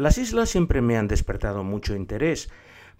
Las 0.00 0.16
islas 0.16 0.48
siempre 0.48 0.80
me 0.80 0.96
han 0.96 1.08
despertado 1.08 1.62
mucho 1.62 1.94
interés 1.94 2.48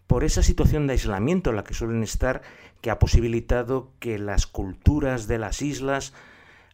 por 0.07 0.23
esa 0.23 0.43
situación 0.43 0.87
de 0.87 0.93
aislamiento 0.93 1.49
en 1.49 1.57
la 1.57 1.65
que 1.65 1.73
suelen 1.73 2.03
estar 2.03 2.43
que 2.83 2.91
ha 2.91 2.99
posibilitado 2.99 3.91
que 4.01 4.19
las 4.19 4.47
culturas 4.47 5.27
de 5.27 5.39
las 5.39 5.63
islas, 5.63 6.13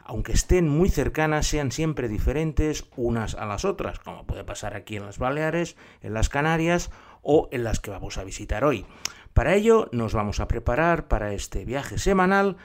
aunque 0.01 0.33
estén 0.33 0.69
muy 0.69 0.89
cercanas, 0.89 1.47
sean 1.47 1.71
siempre 1.71 2.09
diferentes 2.09 2.87
unas 2.97 3.37
a 3.37 3.47
las 3.47 3.65
otras, 3.65 4.01
como 4.01 4.27
puede 4.27 4.43
pasar 4.43 4.75
aquí 4.75 4.97
en 4.97 5.07
las 5.07 5.19
Baleares, 5.19 5.77
en 6.03 6.13
las 6.13 6.29
Canarias 6.29 6.91
o 7.23 7.49
en 7.53 7.63
las 7.63 7.79
que 7.79 7.93
vamos 7.93 8.19
a 8.19 8.25
visitar 8.25 8.65
hoy. 8.65 8.85
Para 9.33 9.55
ello 9.55 9.89
nos 9.93 10.13
vamos 10.13 10.41
a 10.41 10.49
preparar 10.49 11.07
para 11.07 11.35
este 11.35 11.65
viaje 11.65 11.99
semanal 11.99 12.57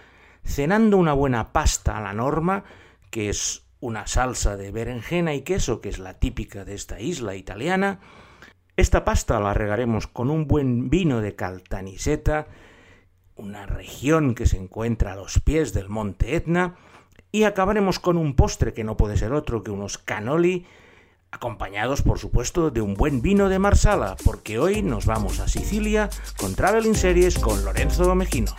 cenando 0.43 0.97
una 0.97 1.13
buena 1.13 1.53
pasta 1.53 1.95
a 1.95 2.01
la 2.01 2.13
norma, 2.13 2.63
que 3.11 3.29
es 3.29 3.67
una 3.81 4.07
salsa 4.07 4.55
de 4.55 4.71
berenjena 4.71 5.33
y 5.33 5.41
queso, 5.41 5.81
que 5.81 5.89
es 5.89 5.99
la 5.99 6.19
típica 6.19 6.63
de 6.63 6.75
esta 6.75 7.01
isla 7.01 7.35
italiana, 7.35 7.99
esta 8.77 9.03
pasta 9.03 9.39
la 9.39 9.53
regaremos 9.53 10.07
con 10.07 10.29
un 10.29 10.47
buen 10.47 10.89
vino 10.89 11.19
de 11.19 11.35
Caltaniseta, 11.35 12.47
una 13.35 13.65
región 13.65 14.33
que 14.35 14.45
se 14.45 14.57
encuentra 14.57 15.13
a 15.13 15.15
los 15.15 15.39
pies 15.41 15.73
del 15.73 15.89
monte 15.89 16.35
Etna, 16.35 16.75
y 17.31 17.43
acabaremos 17.43 17.99
con 17.99 18.17
un 18.17 18.35
postre 18.35 18.73
que 18.73 18.83
no 18.83 18.97
puede 18.97 19.17
ser 19.17 19.33
otro 19.33 19.63
que 19.63 19.71
unos 19.71 19.97
cannoli, 19.97 20.65
acompañados 21.31 22.01
por 22.01 22.19
supuesto 22.19 22.71
de 22.71 22.81
un 22.81 22.93
buen 22.93 23.21
vino 23.21 23.49
de 23.49 23.59
Marsala, 23.59 24.15
porque 24.23 24.59
hoy 24.59 24.83
nos 24.83 25.05
vamos 25.05 25.39
a 25.39 25.47
Sicilia 25.47 26.09
con 26.37 26.55
Traveling 26.55 26.95
Series 26.95 27.39
con 27.39 27.63
Lorenzo 27.63 28.13
Mejino. 28.15 28.53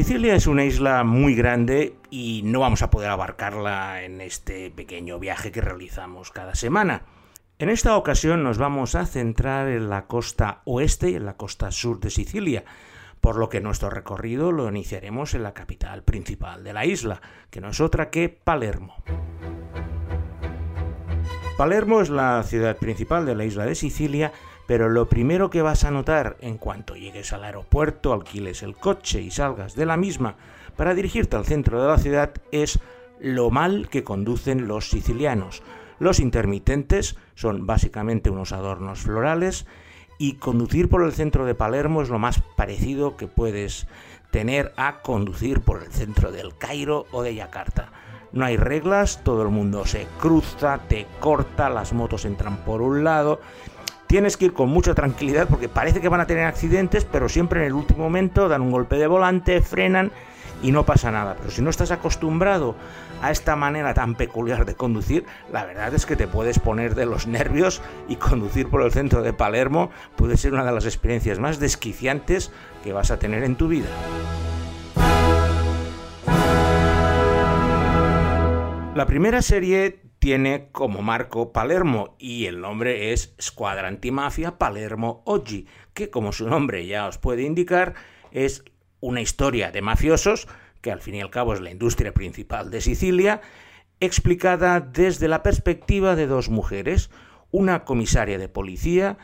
Sicilia 0.00 0.34
es 0.34 0.46
una 0.46 0.64
isla 0.64 1.04
muy 1.04 1.34
grande 1.34 1.94
y 2.08 2.40
no 2.46 2.60
vamos 2.60 2.80
a 2.80 2.88
poder 2.88 3.10
abarcarla 3.10 4.02
en 4.02 4.22
este 4.22 4.70
pequeño 4.70 5.18
viaje 5.18 5.52
que 5.52 5.60
realizamos 5.60 6.30
cada 6.30 6.54
semana. 6.54 7.02
En 7.58 7.68
esta 7.68 7.94
ocasión 7.98 8.42
nos 8.42 8.56
vamos 8.56 8.94
a 8.94 9.04
centrar 9.04 9.68
en 9.68 9.90
la 9.90 10.06
costa 10.06 10.62
oeste 10.64 11.10
y 11.10 11.16
en 11.16 11.26
la 11.26 11.36
costa 11.36 11.70
sur 11.70 12.00
de 12.00 12.08
Sicilia, 12.08 12.64
por 13.20 13.36
lo 13.36 13.50
que 13.50 13.60
nuestro 13.60 13.90
recorrido 13.90 14.52
lo 14.52 14.70
iniciaremos 14.70 15.34
en 15.34 15.42
la 15.42 15.52
capital 15.52 16.02
principal 16.02 16.64
de 16.64 16.72
la 16.72 16.86
isla, 16.86 17.20
que 17.50 17.60
no 17.60 17.68
es 17.68 17.80
otra 17.82 18.08
que 18.08 18.30
Palermo. 18.30 19.04
Palermo 21.58 22.00
es 22.00 22.08
la 22.08 22.42
ciudad 22.42 22.78
principal 22.78 23.26
de 23.26 23.34
la 23.34 23.44
isla 23.44 23.66
de 23.66 23.74
Sicilia 23.74 24.32
pero 24.70 24.88
lo 24.88 25.08
primero 25.08 25.50
que 25.50 25.62
vas 25.62 25.82
a 25.82 25.90
notar 25.90 26.36
en 26.42 26.56
cuanto 26.56 26.94
llegues 26.94 27.32
al 27.32 27.42
aeropuerto, 27.42 28.12
alquiles 28.12 28.62
el 28.62 28.76
coche 28.76 29.20
y 29.20 29.32
salgas 29.32 29.74
de 29.74 29.84
la 29.84 29.96
misma 29.96 30.36
para 30.76 30.94
dirigirte 30.94 31.34
al 31.34 31.44
centro 31.44 31.82
de 31.82 31.88
la 31.88 31.98
ciudad 31.98 32.30
es 32.52 32.78
lo 33.18 33.50
mal 33.50 33.88
que 33.90 34.04
conducen 34.04 34.68
los 34.68 34.88
sicilianos. 34.88 35.64
Los 35.98 36.20
intermitentes 36.20 37.16
son 37.34 37.66
básicamente 37.66 38.30
unos 38.30 38.52
adornos 38.52 39.00
florales 39.00 39.66
y 40.18 40.34
conducir 40.34 40.88
por 40.88 41.02
el 41.02 41.14
centro 41.14 41.46
de 41.46 41.56
Palermo 41.56 42.00
es 42.00 42.08
lo 42.08 42.20
más 42.20 42.40
parecido 42.56 43.16
que 43.16 43.26
puedes 43.26 43.88
tener 44.30 44.72
a 44.76 45.00
conducir 45.00 45.62
por 45.62 45.82
el 45.82 45.90
centro 45.90 46.30
del 46.30 46.56
Cairo 46.56 47.06
o 47.10 47.24
de 47.24 47.34
Yakarta. 47.34 47.90
No 48.32 48.44
hay 48.44 48.56
reglas, 48.56 49.24
todo 49.24 49.42
el 49.42 49.48
mundo 49.48 49.84
se 49.84 50.06
cruza, 50.20 50.78
te 50.88 51.08
corta, 51.18 51.68
las 51.68 51.92
motos 51.92 52.24
entran 52.24 52.58
por 52.58 52.82
un 52.82 53.02
lado 53.02 53.40
tienes 54.10 54.36
que 54.36 54.46
ir 54.46 54.52
con 54.52 54.68
mucha 54.68 54.92
tranquilidad 54.92 55.46
porque 55.48 55.68
parece 55.68 56.00
que 56.00 56.08
van 56.08 56.20
a 56.20 56.26
tener 56.26 56.44
accidentes, 56.44 57.04
pero 57.04 57.28
siempre 57.28 57.60
en 57.60 57.66
el 57.66 57.74
último 57.74 58.02
momento 58.02 58.48
dan 58.48 58.60
un 58.60 58.72
golpe 58.72 58.96
de 58.96 59.06
volante, 59.06 59.62
frenan 59.62 60.10
y 60.64 60.72
no 60.72 60.84
pasa 60.84 61.12
nada. 61.12 61.36
Pero 61.38 61.52
si 61.52 61.62
no 61.62 61.70
estás 61.70 61.92
acostumbrado 61.92 62.74
a 63.22 63.30
esta 63.30 63.54
manera 63.54 63.94
tan 63.94 64.16
peculiar 64.16 64.64
de 64.66 64.74
conducir, 64.74 65.26
la 65.52 65.64
verdad 65.64 65.94
es 65.94 66.06
que 66.06 66.16
te 66.16 66.26
puedes 66.26 66.58
poner 66.58 66.96
de 66.96 67.06
los 67.06 67.28
nervios 67.28 67.82
y 68.08 68.16
conducir 68.16 68.68
por 68.68 68.82
el 68.82 68.90
centro 68.90 69.22
de 69.22 69.32
Palermo 69.32 69.90
puede 70.16 70.36
ser 70.36 70.54
una 70.54 70.64
de 70.64 70.72
las 70.72 70.86
experiencias 70.86 71.38
más 71.38 71.60
desquiciantes 71.60 72.50
que 72.82 72.92
vas 72.92 73.12
a 73.12 73.20
tener 73.20 73.44
en 73.44 73.54
tu 73.54 73.68
vida. 73.68 73.90
La 78.96 79.06
primera 79.06 79.40
serie 79.40 80.09
tiene 80.20 80.68
como 80.70 81.00
marco 81.02 81.50
Palermo 81.52 82.14
y 82.18 82.44
el 82.44 82.60
nombre 82.60 83.12
es 83.12 83.34
Squadra 83.40 83.88
Antimafia 83.88 84.58
Palermo 84.58 85.22
Oggi, 85.24 85.66
que 85.94 86.10
como 86.10 86.32
su 86.32 86.46
nombre 86.46 86.86
ya 86.86 87.08
os 87.08 87.18
puede 87.18 87.42
indicar 87.42 87.94
es 88.30 88.62
una 89.00 89.22
historia 89.22 89.72
de 89.72 89.80
mafiosos, 89.80 90.46
que 90.82 90.92
al 90.92 91.00
fin 91.00 91.16
y 91.16 91.22
al 91.22 91.30
cabo 91.30 91.54
es 91.54 91.60
la 91.60 91.70
industria 91.70 92.12
principal 92.12 92.70
de 92.70 92.82
Sicilia, 92.82 93.40
explicada 93.98 94.80
desde 94.80 95.26
la 95.26 95.42
perspectiva 95.42 96.14
de 96.14 96.26
dos 96.26 96.50
mujeres, 96.50 97.10
una 97.50 97.84
comisaria 97.84 98.38
de 98.38 98.48
policía, 98.48 99.16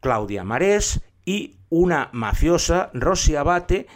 Claudia 0.00 0.44
Marés, 0.44 1.00
y 1.24 1.56
una 1.70 2.10
mafiosa, 2.12 2.90
Rosy 2.92 3.36
Abate, 3.36 3.86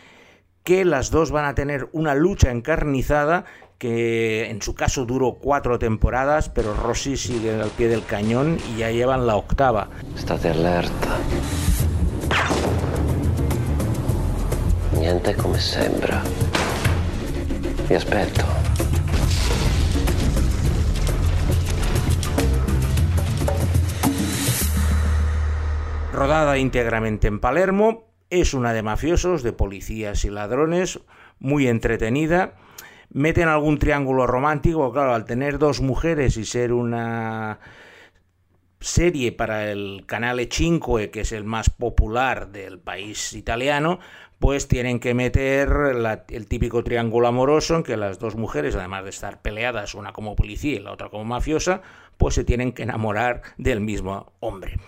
que 0.65 0.85
las 0.85 1.11
dos 1.11 1.31
van 1.31 1.45
a 1.45 1.55
tener 1.55 1.89
una 1.93 2.15
lucha 2.15 2.51
encarnizada 2.51 3.45
que 3.79 4.49
en 4.51 4.63
su 4.63 4.75
caso 4.75 5.05
duró 5.05 5.35
cuatro 5.35 5.79
temporadas, 5.79 6.49
pero 6.49 6.75
Rossi 6.75 7.17
sigue 7.17 7.55
al 7.55 7.71
pie 7.71 7.89
del 7.89 8.05
cañón 8.05 8.59
y 8.73 8.79
ya 8.79 8.91
llevan 8.91 9.27
la 9.27 9.37
octava. 9.37 9.89
State 10.17 10.51
alerta. 10.51 11.19
Niente 14.99 15.35
come 15.35 15.61
sembra. 15.61 16.23
Vi 17.89 17.95
aspetto. 17.95 18.43
Rodada 26.13 26.57
íntegramente 26.57 27.29
en 27.29 27.41
Palermo, 27.41 28.05
es 28.31 28.55
una 28.55 28.73
de 28.73 28.83
mafiosos, 28.83 29.43
de 29.43 29.53
policías 29.53 30.25
y 30.25 30.31
ladrones, 30.31 30.99
muy 31.39 31.69
entretenida 31.69 32.55
meten 33.17 33.49
algún 33.49 33.79
triángulo 33.79 34.27
romántico, 34.27 34.93
claro, 34.93 35.15
al 35.15 35.25
tener 35.25 35.59
dos 35.59 35.81
mujeres 35.81 36.37
y 36.37 36.45
ser 36.45 36.75
una 36.75 37.59
serie 38.79 39.33
para 39.33 39.73
el 39.73 40.05
canale 40.05 40.51
5, 40.53 40.99
que 41.11 41.23
es 41.23 41.33
el 41.33 41.45
más 41.45 41.71
popular 41.71 42.53
del 42.53 42.79
país 42.79 43.33
italiano, 43.33 44.01
pues 44.39 44.69
tienen 44.69 45.01
que 45.01 45.15
meter 45.15 45.71
el 46.29 46.47
típico 46.47 46.85
triángulo 46.85 47.27
amoroso 47.27 47.77
en 47.77 47.85
que 47.85 47.97
las 47.97 48.19
dos 48.19 48.37
mujeres, 48.37 48.77
además 48.77 49.05
de 49.05 49.11
estar 49.11 49.41
peleadas, 49.41 49.95
una 49.95 50.13
como 50.13 50.37
policía 50.37 50.77
y 50.77 50.81
la 50.81 50.93
otra 50.93 51.09
como 51.09 51.25
mafiosa, 51.25 51.81
pues 52.19 52.35
se 52.35 52.45
tienen 52.45 52.73
que 52.73 52.83
enamorar 52.83 53.41
del 53.57 53.81
mismo 53.81 54.35
hombre. 54.41 54.79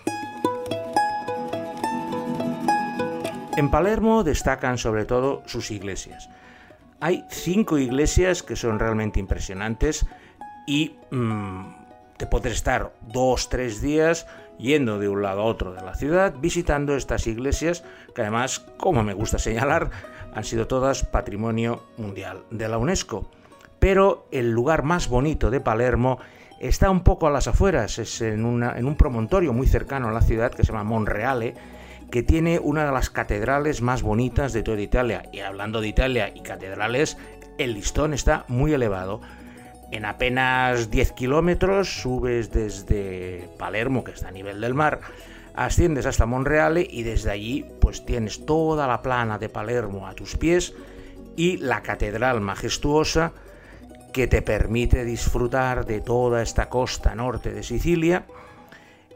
En 3.57 3.71
Palermo 3.71 4.23
destacan 4.23 4.77
sobre 4.77 5.05
todo 5.05 5.41
sus 5.47 5.71
iglesias. 5.71 6.29
Hay 7.01 7.25
cinco 7.29 7.77
iglesias 7.77 8.43
que 8.43 8.55
son 8.55 8.79
realmente 8.79 9.19
impresionantes 9.19 10.05
y 10.67 10.95
mm, 11.11 11.61
te 12.17 12.27
puedes 12.27 12.53
estar 12.53 12.93
dos, 13.01 13.47
tres 13.47 13.81
días 13.81 14.27
yendo 14.57 14.99
de 14.99 15.07
un 15.07 15.21
lado 15.21 15.41
a 15.41 15.45
otro 15.45 15.71
de 15.71 15.81
la 15.81 15.95
ciudad 15.95 16.35
visitando 16.37 16.95
estas 16.95 17.25
iglesias 17.27 17.85
que 18.13 18.21
además, 18.21 18.59
como 18.77 19.03
me 19.03 19.13
gusta 19.13 19.39
señalar, 19.39 19.89
han 20.33 20.43
sido 20.43 20.67
todas 20.67 21.03
patrimonio 21.05 21.83
mundial 21.97 22.43
de 22.51 22.67
la 22.67 22.77
UNESCO. 22.77 23.31
Pero 23.79 24.27
el 24.31 24.51
lugar 24.51 24.83
más 24.83 25.07
bonito 25.07 25.49
de 25.49 25.61
Palermo 25.61 26.19
está 26.59 26.89
un 26.89 27.01
poco 27.01 27.27
a 27.27 27.31
las 27.31 27.47
afueras, 27.47 27.97
es 27.97 28.21
en, 28.21 28.63
en 28.63 28.85
un 28.85 28.95
promontorio 28.95 29.53
muy 29.53 29.67
cercano 29.67 30.09
a 30.09 30.11
la 30.11 30.21
ciudad 30.21 30.51
que 30.51 30.63
se 30.63 30.73
llama 30.73 30.83
Monreale, 30.83 31.55
que 32.11 32.23
tiene 32.23 32.59
una 32.59 32.85
de 32.85 32.91
las 32.91 33.09
catedrales 33.09 33.81
más 33.81 34.01
bonitas 34.01 34.53
de 34.53 34.63
toda 34.63 34.81
Italia. 34.81 35.23
Y 35.31 35.39
hablando 35.39 35.81
de 35.81 35.87
Italia 35.87 36.31
y 36.33 36.41
catedrales, 36.41 37.17
el 37.57 37.73
listón 37.73 38.13
está 38.13 38.45
muy 38.47 38.73
elevado. 38.73 39.21
En 39.91 40.05
apenas 40.05 40.91
10 40.91 41.11
kilómetros 41.13 42.01
subes 42.01 42.51
desde 42.51 43.49
Palermo, 43.57 44.03
que 44.03 44.11
está 44.11 44.29
a 44.29 44.31
nivel 44.31 44.61
del 44.61 44.73
mar, 44.73 44.99
asciendes 45.55 46.05
hasta 46.05 46.25
Monreale 46.25 46.87
y 46.89 47.03
desde 47.03 47.31
allí 47.31 47.65
pues 47.81 48.05
tienes 48.05 48.45
toda 48.45 48.87
la 48.87 49.01
plana 49.01 49.37
de 49.37 49.49
Palermo 49.49 50.07
a 50.07 50.13
tus 50.13 50.37
pies 50.37 50.73
y 51.35 51.57
la 51.57 51.81
catedral 51.81 52.39
majestuosa 52.39 53.33
que 54.13 54.27
te 54.27 54.41
permite 54.41 55.05
disfrutar 55.05 55.85
de 55.85 56.01
toda 56.01 56.41
esta 56.41 56.69
costa 56.69 57.15
norte 57.15 57.51
de 57.51 57.63
Sicilia 57.63 58.25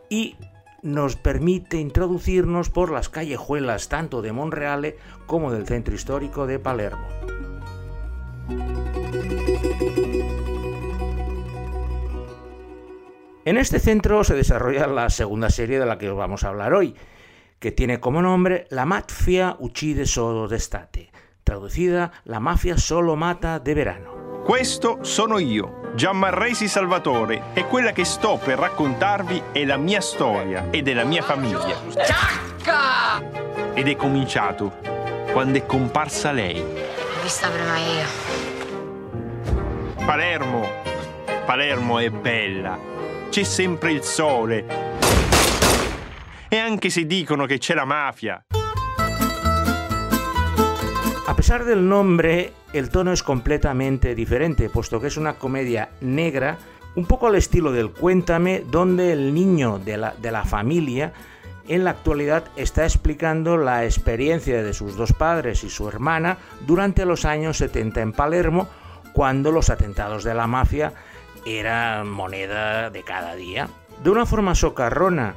y 0.10 0.36
nos 0.84 1.16
permite 1.16 1.78
introducirnos 1.78 2.70
por 2.70 2.92
las 2.92 3.10
callejuelas 3.10 3.90
tanto 3.90 4.22
de 4.22 4.34
Monreale 4.34 4.98
como 5.26 5.52
del 5.52 5.66
centro 5.66 5.96
histórico 5.96 6.46
de 6.46 6.60
Palermo. 6.60 7.08
En 13.46 13.58
este 13.58 13.80
centro 13.80 14.24
se 14.24 14.36
desarrolla 14.36 14.88
la 14.88 15.10
segunda 15.10 15.50
serie 15.50 15.80
de 15.80 15.86
la 15.86 15.98
que 15.98 16.10
os 16.10 16.18
vamos 16.18 16.44
a 16.44 16.50
hablar 16.50 16.74
hoy, 16.74 16.96
que 17.60 17.72
tiene 17.72 18.00
como 18.00 18.22
nombre 18.22 18.68
La 18.70 18.86
mafia 18.86 19.58
uccide 19.60 20.06
solo 20.06 20.48
d'estate. 20.48 21.12
Traducida, 21.44 22.12
La 22.24 22.40
mafia 22.40 22.78
solo 22.78 23.16
mata 23.16 23.60
de 23.60 23.74
verano. 23.74 24.44
Gianmarresi 25.96 26.68
Salvatore, 26.68 27.52
e 27.54 27.68
quella 27.68 27.92
che 27.92 28.04
sto 28.04 28.40
per 28.44 28.58
raccontarvi 28.58 29.44
è 29.52 29.64
la 29.64 29.78
mia 29.78 30.02
storia 30.02 30.70
e 30.72 30.82
della 30.82 31.04
mia 31.04 31.22
famiglia. 31.22 31.80
Ciacca! 31.94 33.22
Ed 33.76 33.88
è 33.88 33.96
cominciato 33.96 34.80
quando 35.32 35.60
è 35.60 35.66
comparsa 35.68 36.32
lei. 36.32 36.56
L'ho 36.56 37.22
vista 37.22 37.48
prima 37.48 37.78
io. 37.78 38.06
Palermo, 40.04 40.68
Palermo 41.46 42.00
è 42.00 42.10
bella, 42.10 42.76
c'è 43.30 43.44
sempre 43.44 43.92
il 43.92 44.02
sole. 44.02 44.66
E 46.48 46.58
anche 46.58 46.90
se 46.90 47.06
dicono 47.06 47.46
che 47.46 47.60
c'è 47.60 47.76
la 47.76 47.86
mafia. 47.86 48.44
A 51.26 51.38
pesar 51.38 51.64
del 51.64 51.88
nombre, 51.88 52.52
el 52.74 52.90
tono 52.90 53.14
es 53.14 53.24
completamente 53.24 54.14
diferente, 54.14 54.70
puesto 54.70 55.00
que 55.00 55.08
es 55.08 55.16
una 55.16 55.36
comedia 55.36 55.92
negra, 56.02 56.58
un 56.96 57.06
poco 57.06 57.28
al 57.28 57.36
estilo 57.36 57.72
del 57.72 57.92
Cuéntame, 57.92 58.64
donde 58.70 59.14
el 59.14 59.34
niño 59.34 59.80
de 59.80 59.96
la, 59.96 60.16
de 60.22 60.32
la 60.32 60.44
familia 60.44 61.14
en 61.70 61.86
la 61.86 61.92
actualidad 61.92 62.44
está 62.58 62.84
explicando 62.84 63.56
la 63.56 63.86
experiencia 63.86 64.62
de 64.62 64.74
sus 64.74 64.98
dos 64.98 65.14
padres 65.14 65.64
y 65.64 65.70
su 65.70 65.88
hermana 65.88 66.40
durante 66.68 67.06
los 67.06 67.24
años 67.24 67.58
70 67.58 68.02
en 68.02 68.12
Palermo, 68.12 68.68
cuando 69.14 69.54
los 69.54 69.70
atentados 69.70 70.26
de 70.26 70.34
la 70.34 70.48
mafia 70.48 70.92
eran 71.46 72.10
moneda 72.10 72.90
de 72.90 73.04
cada 73.04 73.36
día. 73.36 73.70
De 74.04 74.10
una 74.10 74.26
forma 74.26 74.56
socarrona 74.56 75.36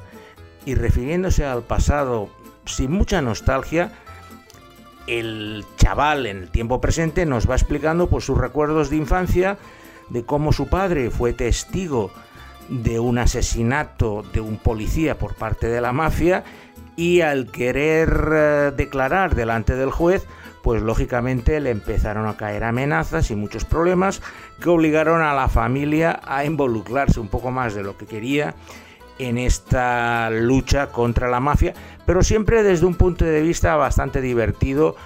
y 0.64 0.74
refiriéndose 0.74 1.44
al 1.44 1.62
pasado 1.62 2.28
sin 2.64 2.90
mucha 2.90 3.22
nostalgia, 3.22 3.92
el 5.06 5.64
chaval 5.76 6.26
en 6.26 6.38
el 6.38 6.50
tiempo 6.50 6.80
presente 6.80 7.26
nos 7.26 7.48
va 7.48 7.54
explicando 7.54 8.08
pues, 8.08 8.24
sus 8.24 8.38
recuerdos 8.38 8.90
de 8.90 8.96
infancia, 8.96 9.58
de 10.08 10.24
cómo 10.24 10.52
su 10.52 10.68
padre 10.68 11.10
fue 11.10 11.32
testigo 11.32 12.10
de 12.68 12.98
un 12.98 13.18
asesinato 13.18 14.24
de 14.32 14.40
un 14.40 14.56
policía 14.56 15.18
por 15.18 15.34
parte 15.34 15.68
de 15.68 15.80
la 15.80 15.92
mafia 15.92 16.44
y 16.96 17.20
al 17.20 17.50
querer 17.50 18.28
eh, 18.32 18.72
declarar 18.76 19.34
delante 19.34 19.76
del 19.76 19.90
juez, 19.90 20.26
pues 20.62 20.82
lógicamente 20.82 21.60
le 21.60 21.70
empezaron 21.70 22.26
a 22.26 22.36
caer 22.36 22.64
amenazas 22.64 23.30
y 23.30 23.36
muchos 23.36 23.64
problemas 23.64 24.20
que 24.60 24.68
obligaron 24.68 25.22
a 25.22 25.34
la 25.34 25.48
familia 25.48 26.20
a 26.24 26.44
involucrarse 26.44 27.20
un 27.20 27.28
poco 27.28 27.50
más 27.50 27.74
de 27.74 27.84
lo 27.84 27.96
que 27.96 28.06
quería 28.06 28.54
en 29.18 29.38
esta 29.38 30.30
lucha 30.30 30.88
contra 30.88 31.28
la 31.28 31.40
mafia, 31.40 31.74
pero 32.04 32.22
siempre 32.22 32.62
desde 32.62 32.86
un 32.86 32.94
punto 32.94 33.24
de 33.24 33.42
vista 33.42 33.76
bastante 33.76 34.20
divertido, 34.20 34.96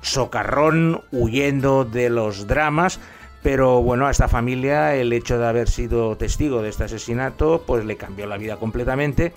socarrón, 0.00 1.02
huyendo 1.12 1.84
de 1.84 2.10
los 2.10 2.46
dramas, 2.46 3.00
pero 3.42 3.82
bueno, 3.82 4.06
a 4.06 4.10
esta 4.10 4.28
familia 4.28 4.94
el 4.94 5.12
hecho 5.12 5.38
de 5.38 5.46
haber 5.46 5.68
sido 5.68 6.16
testigo 6.16 6.62
de 6.62 6.68
este 6.68 6.84
asesinato 6.84 7.64
pues 7.66 7.84
le 7.84 7.96
cambió 7.96 8.26
la 8.26 8.36
vida 8.36 8.56
completamente. 8.56 9.32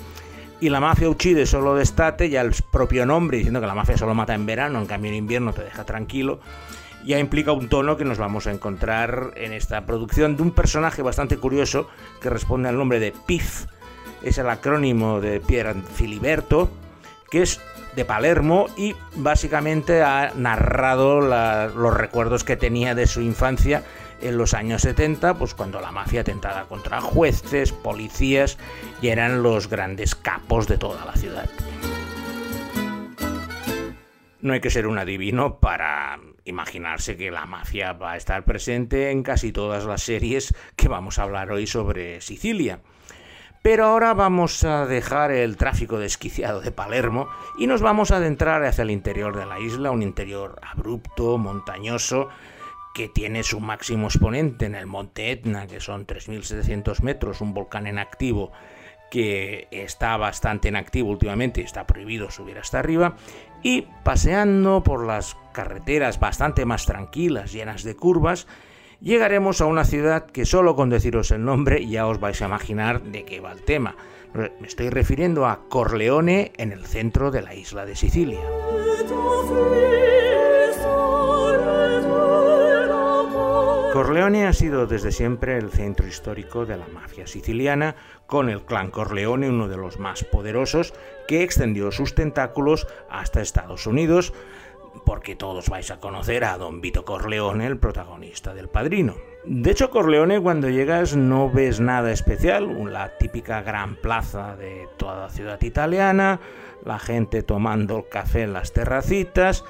Y 0.62 0.70
la 0.70 0.80
mafia 0.80 1.10
uccide 1.10 1.46
solo 1.46 1.76
destate, 1.76 2.30
ya 2.30 2.42
el 2.42 2.54
propio 2.72 3.06
nombre 3.06 3.38
diciendo 3.38 3.60
que 3.60 3.68
la 3.68 3.76
mafia 3.76 3.98
solo 3.98 4.16
mata 4.16 4.34
en 4.34 4.46
verano, 4.46 4.80
en 4.80 4.86
cambio 4.86 5.12
en 5.12 5.18
invierno 5.18 5.52
te 5.52 5.64
deja 5.64 5.84
tranquilo, 5.84 6.40
ya 7.06 7.20
implica 7.20 7.52
un 7.52 7.70
tono 7.70 7.98
que 7.98 8.06
nos 8.06 8.18
vamos 8.18 8.48
a 8.48 8.52
encontrar 8.52 9.32
en 9.36 9.54
esta 9.54 9.86
producción 9.86 10.36
de 10.36 10.44
un 10.44 10.52
personaje 10.52 11.02
bastante 11.02 11.38
curioso 11.38 11.88
que 12.22 12.30
responde 12.30 12.70
al 12.70 12.78
nombre 12.78 13.00
de 13.00 13.14
Piff, 13.26 13.66
es 14.24 14.38
el 14.40 14.50
acrónimo 14.50 15.22
de 15.22 15.40
Pier 15.40 15.76
Filiberto, 15.94 16.70
que 17.30 17.44
es 17.44 17.62
de 17.96 18.06
Palermo 18.06 18.68
y 18.76 18.96
básicamente 19.16 20.02
ha 20.04 20.32
narrado 20.36 21.22
los 21.22 21.94
recuerdos 21.94 22.44
que 22.44 22.58
tenía 22.58 22.96
de 22.96 23.08
su 23.08 23.22
infancia 23.22 23.84
en 24.22 24.38
los 24.38 24.54
años 24.54 24.82
70, 24.82 25.36
pues 25.36 25.54
cuando 25.54 25.80
la 25.80 25.92
mafia 25.92 26.22
atentaba 26.22 26.66
contra 26.66 27.02
jueces, 27.02 27.72
policías 27.72 28.58
y 29.02 29.10
eran 29.10 29.44
los 29.44 29.70
grandes 29.70 30.16
capos 30.16 30.68
de 30.68 30.78
toda 30.78 31.06
la 31.06 31.14
ciudad. 31.14 31.50
No 34.42 34.54
hay 34.54 34.62
que 34.62 34.70
ser 34.70 34.88
un 34.88 34.98
adivino 34.98 35.58
para 35.60 36.20
imaginarse 36.46 37.18
que 37.18 37.32
la 37.32 37.46
mafia 37.46 37.94
va 37.94 38.14
a 38.14 38.18
estar 38.18 38.46
presente 38.46 39.12
en 39.12 39.24
casi 39.24 39.52
todas 39.52 39.86
las 39.86 40.04
series 40.04 40.54
que 40.76 40.88
vamos 40.88 41.20
a 41.20 41.24
hablar 41.24 41.52
hoy 41.52 41.68
sobre 41.68 42.22
Sicilia. 42.22 42.80
Pero 43.62 43.86
ahora 43.86 44.14
vamos 44.14 44.64
a 44.64 44.86
dejar 44.86 45.32
el 45.32 45.58
tráfico 45.58 45.98
desquiciado 45.98 46.62
de 46.62 46.72
Palermo 46.72 47.28
y 47.58 47.66
nos 47.66 47.82
vamos 47.82 48.12
a 48.12 48.18
adentrar 48.18 48.64
hacia 48.64 48.84
el 48.84 48.92
interior 48.92 49.36
de 49.36 49.48
la 49.48 49.60
isla, 49.60 49.90
un 49.90 50.04
interior 50.04 50.60
abrupto, 50.62 51.40
montañoso, 51.40 52.30
que 52.94 53.10
tiene 53.10 53.42
su 53.42 53.60
máximo 53.60 54.06
exponente 54.06 54.68
en 54.68 54.76
el 54.76 54.86
monte 54.86 55.32
Etna, 55.32 55.66
que 55.66 55.80
son 55.80 56.06
3.700 56.06 57.02
metros, 57.02 57.42
un 57.42 57.56
volcán 57.56 57.88
en 57.88 57.98
activo 57.98 58.52
que 59.10 59.68
está 59.72 60.18
bastante 60.18 60.70
inactivo 60.70 61.10
últimamente 61.10 61.62
y 61.62 61.64
está 61.64 61.86
prohibido 61.88 62.30
subir 62.32 62.58
hasta 62.58 62.80
arriba, 62.80 63.16
y 63.66 63.88
paseando 64.04 64.84
por 64.84 65.08
las 65.08 65.36
carreteras 65.52 66.20
bastante 66.20 66.66
más 66.66 66.86
tranquilas, 66.86 67.52
llenas 67.52 67.82
de 67.82 67.96
curvas, 67.96 68.46
llegaremos 69.02 69.60
a 69.60 69.66
una 69.66 69.86
ciudad 69.86 70.28
que 70.28 70.46
solo 70.46 70.76
con 70.76 70.92
deciros 70.92 71.32
el 71.32 71.44
nombre 71.44 71.84
ya 71.88 72.06
os 72.06 72.20
vais 72.20 72.40
a 72.44 72.46
imaginar 72.46 73.02
de 73.02 73.26
qué 73.26 73.40
va 73.40 73.52
el 73.52 73.64
tema. 73.64 73.96
Me 74.36 74.68
estoy 74.68 74.92
refiriendo 74.92 75.48
a 75.48 75.68
Corleone 75.68 76.52
en 76.58 76.74
el 76.74 76.86
centro 76.86 77.32
de 77.32 77.42
la 77.42 77.56
isla 77.56 77.88
de 77.88 77.96
Sicilia. 77.96 78.40
Corleone 84.06 84.46
ha 84.46 84.54
sido 84.54 84.86
desde 84.86 85.12
siempre 85.12 85.58
el 85.58 85.72
centro 85.72 86.06
histórico 86.06 86.68
de 86.68 86.78
la 86.78 86.86
mafia 86.88 87.26
siciliana, 87.26 87.96
con 88.28 88.52
el 88.52 88.62
clan 88.62 88.92
Corleone 88.92 89.50
uno 89.50 89.68
de 89.68 89.78
los 89.78 89.98
más 89.98 90.24
poderosos, 90.24 90.94
que 91.28 91.42
extendió 91.42 91.92
sus 91.92 92.14
tentáculos 92.14 92.86
hasta 93.10 93.42
Estados 93.42 93.88
Unidos, 93.88 94.32
porque 95.08 95.36
todos 95.36 95.70
vais 95.70 95.90
a 95.90 96.00
conocer 96.00 96.44
a 96.44 96.56
don 96.60 96.82
Vito 96.82 97.04
Corleone, 97.04 97.66
el 97.66 97.80
protagonista 97.80 98.54
del 98.54 98.68
Padrino. 98.68 99.16
De 99.44 99.72
hecho, 99.72 99.90
Corleone 99.90 100.40
cuando 100.40 100.70
llegas 100.70 101.16
no 101.16 101.50
ves 101.50 101.80
nada 101.80 102.12
especial, 102.12 102.70
la 102.94 103.18
típica 103.18 103.64
gran 103.64 103.96
plaza 103.96 104.56
de 104.56 104.88
toda 104.98 105.22
la 105.22 105.30
ciudad 105.32 105.60
italiana, 105.64 106.40
la 106.84 107.00
gente 107.00 107.42
tomando 107.42 108.06
café 108.08 108.44
en 108.44 108.54
las 108.54 108.72
terracitas, 108.72 109.66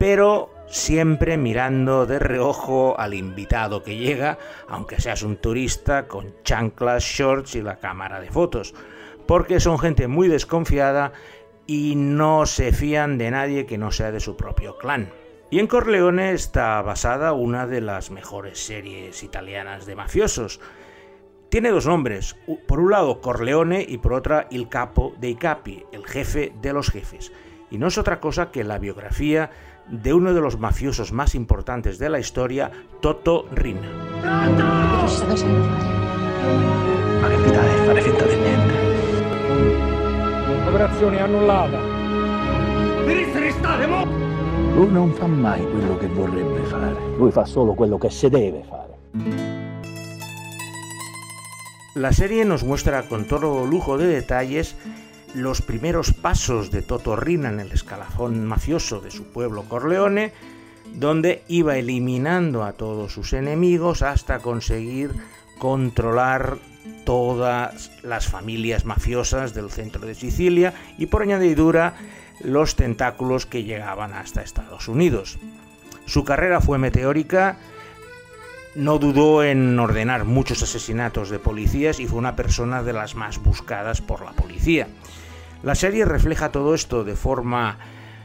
pero 0.00 0.57
siempre 0.68 1.36
mirando 1.36 2.06
de 2.06 2.18
reojo 2.18 2.98
al 2.98 3.14
invitado 3.14 3.82
que 3.82 3.96
llega, 3.96 4.38
aunque 4.68 5.00
seas 5.00 5.22
un 5.22 5.36
turista 5.36 6.06
con 6.08 6.34
chanclas, 6.42 7.02
shorts 7.02 7.54
y 7.54 7.62
la 7.62 7.78
cámara 7.78 8.20
de 8.20 8.30
fotos, 8.30 8.74
porque 9.26 9.60
son 9.60 9.78
gente 9.78 10.08
muy 10.08 10.28
desconfiada 10.28 11.12
y 11.66 11.94
no 11.96 12.46
se 12.46 12.72
fían 12.72 13.18
de 13.18 13.30
nadie 13.30 13.66
que 13.66 13.78
no 13.78 13.92
sea 13.92 14.10
de 14.10 14.20
su 14.20 14.36
propio 14.36 14.78
clan. 14.78 15.12
Y 15.50 15.60
en 15.60 15.66
Corleone 15.66 16.32
está 16.32 16.80
basada 16.82 17.32
una 17.32 17.66
de 17.66 17.80
las 17.80 18.10
mejores 18.10 18.58
series 18.58 19.22
italianas 19.22 19.86
de 19.86 19.96
mafiosos. 19.96 20.60
Tiene 21.48 21.70
dos 21.70 21.86
nombres, 21.86 22.36
por 22.66 22.80
un 22.80 22.90
lado 22.90 23.22
Corleone 23.22 23.84
y 23.88 23.96
por 23.96 24.12
otra 24.12 24.46
Il 24.50 24.68
Capo 24.68 25.14
dei 25.18 25.36
Capi, 25.36 25.86
el 25.92 26.04
jefe 26.06 26.52
de 26.60 26.74
los 26.74 26.90
jefes. 26.90 27.32
Y 27.70 27.78
no 27.78 27.86
es 27.86 27.96
otra 27.96 28.20
cosa 28.20 28.50
que 28.50 28.64
la 28.64 28.78
biografía 28.78 29.50
de 29.90 30.12
uno 30.12 30.34
de 30.34 30.40
los 30.40 30.58
mafiosos 30.58 31.12
más 31.12 31.34
importantes 31.34 31.98
de 31.98 32.08
la 32.08 32.18
historia, 32.18 32.70
Toto 33.00 33.46
Rina. 33.52 33.88
Ma 37.20 37.28
che 37.28 37.36
vita 37.42 37.60
è 37.60 37.84
fare 37.86 38.00
finta 38.02 38.24
di 38.24 38.36
niente? 38.36 38.74
Operazione 40.68 41.20
annullata. 41.20 41.78
Lui 44.74 44.90
non 44.90 45.12
fa 45.12 45.26
mai 45.26 45.60
quello 45.62 45.96
che 45.96 46.06
vorrebbe 46.06 46.62
fare. 46.64 46.94
Lui 47.16 47.30
fa 47.32 47.44
solo 47.44 47.74
quello 47.74 47.98
che 47.98 48.10
si 48.10 48.28
deve 48.28 48.62
fare. 48.68 48.86
La 51.94 52.12
serie 52.12 52.44
nos 52.44 52.62
muestra 52.62 53.02
con 53.08 53.26
todo 53.26 53.64
lujo 53.64 53.96
de 53.96 54.06
detalles 54.06 54.76
los 55.34 55.62
primeros 55.62 56.12
pasos 56.12 56.70
de 56.70 56.82
Toto 56.82 57.16
Rina 57.16 57.48
en 57.48 57.60
el 57.60 57.72
escalafón 57.72 58.46
mafioso 58.46 59.00
de 59.00 59.10
su 59.10 59.24
pueblo 59.24 59.64
Corleone, 59.64 60.32
donde 60.94 61.42
iba 61.48 61.76
eliminando 61.76 62.64
a 62.64 62.72
todos 62.72 63.12
sus 63.12 63.32
enemigos 63.32 64.02
hasta 64.02 64.40
conseguir 64.40 65.12
controlar 65.58 66.58
todas 67.04 67.90
las 68.02 68.28
familias 68.28 68.84
mafiosas 68.84 69.54
del 69.54 69.70
centro 69.70 70.06
de 70.06 70.14
Sicilia 70.14 70.74
y 70.96 71.06
por 71.06 71.22
añadidura 71.22 71.94
los 72.40 72.76
tentáculos 72.76 73.46
que 73.46 73.64
llegaban 73.64 74.12
hasta 74.12 74.42
Estados 74.42 74.88
Unidos. 74.88 75.38
Su 76.06 76.24
carrera 76.24 76.60
fue 76.60 76.78
meteórica, 76.78 77.58
no 78.74 78.98
dudó 78.98 79.42
en 79.42 79.78
ordenar 79.78 80.24
muchos 80.24 80.62
asesinatos 80.62 81.30
de 81.30 81.38
policías 81.38 82.00
y 82.00 82.06
fue 82.06 82.18
una 82.18 82.36
persona 82.36 82.82
de 82.82 82.92
las 82.92 83.14
más 83.14 83.42
buscadas 83.42 84.00
por 84.00 84.24
la 84.24 84.32
policía. 84.32 84.88
La 85.62 85.74
serie 85.74 86.04
refleja 86.04 86.52
todo 86.52 86.74
esto 86.74 87.02
de 87.02 87.16
forma 87.16 87.78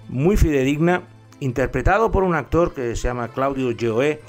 muy 0.08 0.38
fidedigna, 0.38 1.02
interpretado 1.40 2.12
por 2.12 2.24
un 2.24 2.36
actor 2.36 2.74
que 2.74 2.96
se 2.96 3.08
llama 3.08 3.30
Claudio 3.30 3.76
Gioé, 3.76 4.22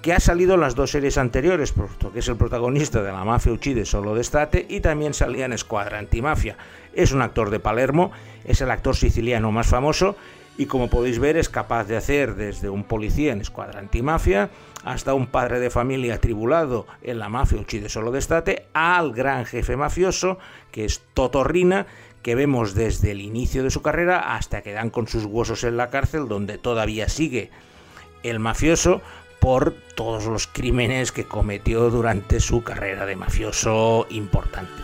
que 0.00 0.14
ha 0.14 0.20
salido 0.20 0.54
en 0.54 0.60
las 0.60 0.74
dos 0.74 0.90
series 0.90 1.18
anteriores, 1.18 1.72
puesto 1.72 2.10
que 2.10 2.20
es 2.20 2.28
el 2.28 2.36
protagonista 2.36 3.02
de 3.02 3.12
La 3.12 3.24
Mafia 3.24 3.52
Uccide 3.52 3.84
Solo 3.84 4.14
de 4.14 4.22
Estate 4.22 4.64
y 4.68 4.80
también 4.80 5.12
salía 5.12 5.44
en 5.44 5.52
Escuadra 5.52 5.98
Antimafia. 5.98 6.56
Es 6.94 7.12
un 7.12 7.20
actor 7.20 7.50
de 7.50 7.60
Palermo, 7.60 8.12
es 8.44 8.60
el 8.62 8.70
actor 8.70 8.96
siciliano 8.96 9.52
más 9.52 9.66
famoso 9.66 10.16
y 10.56 10.66
como 10.66 10.88
podéis 10.88 11.18
ver 11.18 11.36
es 11.36 11.48
capaz 11.48 11.84
de 11.84 11.96
hacer 11.96 12.34
desde 12.34 12.70
un 12.70 12.84
policía 12.84 13.32
en 13.32 13.40
Escuadra 13.40 13.78
Antimafia 13.80 14.50
hasta 14.84 15.14
un 15.14 15.26
padre 15.26 15.60
de 15.60 15.70
familia 15.70 16.14
atribulado 16.14 16.86
en 17.02 17.18
La 17.18 17.28
Mafia 17.28 17.60
Uccide 17.60 17.88
Solo 17.88 18.10
de 18.10 18.18
Estate 18.18 18.66
al 18.72 19.12
gran 19.12 19.44
jefe 19.44 19.76
mafioso 19.76 20.38
que 20.72 20.84
es 20.84 21.02
Totorrina 21.14 21.86
que 22.22 22.34
vemos 22.34 22.74
desde 22.74 23.12
el 23.12 23.20
inicio 23.20 23.62
de 23.62 23.70
su 23.70 23.82
carrera 23.82 24.34
hasta 24.34 24.62
que 24.62 24.72
dan 24.72 24.90
con 24.90 25.08
sus 25.08 25.24
huesos 25.24 25.64
en 25.64 25.76
la 25.76 25.90
cárcel 25.90 26.28
donde 26.28 26.58
todavía 26.58 27.08
sigue 27.08 27.50
el 28.22 28.38
mafioso 28.38 29.00
por 29.40 29.74
todos 29.94 30.26
los 30.26 30.46
crímenes 30.46 31.12
que 31.12 31.24
cometió 31.24 31.90
durante 31.90 32.40
su 32.40 32.62
carrera 32.62 33.06
de 33.06 33.16
mafioso 33.16 34.06
importante. 34.10 34.82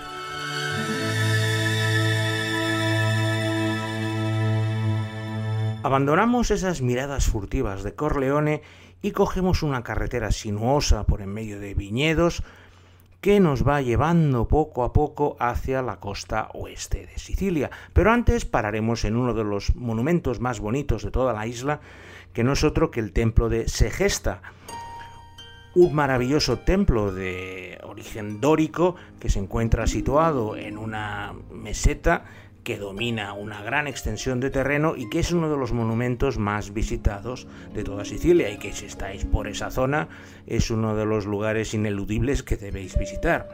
Abandonamos 5.83 6.51
esas 6.51 6.81
miradas 6.81 7.27
furtivas 7.27 7.83
de 7.83 7.95
Corleone 7.95 8.63
y 9.03 9.11
cogemos 9.11 9.63
una 9.63 9.83
carretera 9.83 10.33
sinuosa 10.33 11.05
por 11.05 11.21
en 11.21 11.29
medio 11.29 11.61
de 11.61 11.75
viñedos 11.75 12.43
que 13.25 13.41
nos 13.41 13.67
va 13.67 13.81
llevando 13.81 14.47
poco 14.49 14.85
a 14.85 14.93
poco 14.93 15.35
hacia 15.41 15.81
la 15.81 15.99
costa 15.99 16.51
oeste 16.53 17.07
de 17.07 17.19
Sicilia. 17.19 17.71
Pero 17.95 18.13
antes 18.13 18.45
pararemos 18.45 19.07
en 19.07 19.17
uno 19.17 19.33
de 19.33 19.45
los 19.45 19.75
monumentos 19.77 20.41
más 20.41 20.61
bonitos 20.61 21.03
de 21.03 21.11
toda 21.11 21.33
la 21.33 21.47
isla, 21.47 21.81
que 22.35 22.45
no 22.45 22.53
es 22.53 22.65
otro 22.65 22.91
que 22.91 23.01
el 23.01 23.13
templo 23.13 23.49
de 23.49 23.67
Segesta, 23.67 24.43
un 25.75 25.95
maravilloso 25.95 26.59
templo 26.59 27.15
de 27.15 27.79
origen 27.85 28.43
dórico 28.43 28.95
que 29.19 29.31
se 29.31 29.39
encuentra 29.39 29.87
situado 29.87 30.55
en 30.55 30.77
una 30.77 31.33
meseta 31.51 32.27
que 32.65 32.79
domina 32.79 33.35
una 33.35 33.63
gran 33.63 33.87
extensión 33.87 34.41
de 34.41 34.51
terreno 34.51 34.95
y 34.97 35.09
que 35.11 35.21
es 35.21 35.33
uno 35.33 35.51
de 35.51 35.57
los 35.57 35.73
monumentos 35.73 36.39
más 36.39 36.73
visitados 36.73 37.47
de 37.75 37.85
toda 37.85 38.07
Sicilia 38.07 38.51
y 38.51 38.59
que 38.59 38.73
si 38.73 38.87
estáis 38.87 39.27
por 39.27 39.47
esa 39.47 39.71
zona 39.71 40.09
es 40.47 40.71
uno 40.71 40.97
de 40.97 41.05
los 41.05 41.27
lugares 41.27 41.75
ineludibles 41.75 42.43
que 42.43 42.57
debéis 42.57 42.99
visitar. 42.99 43.49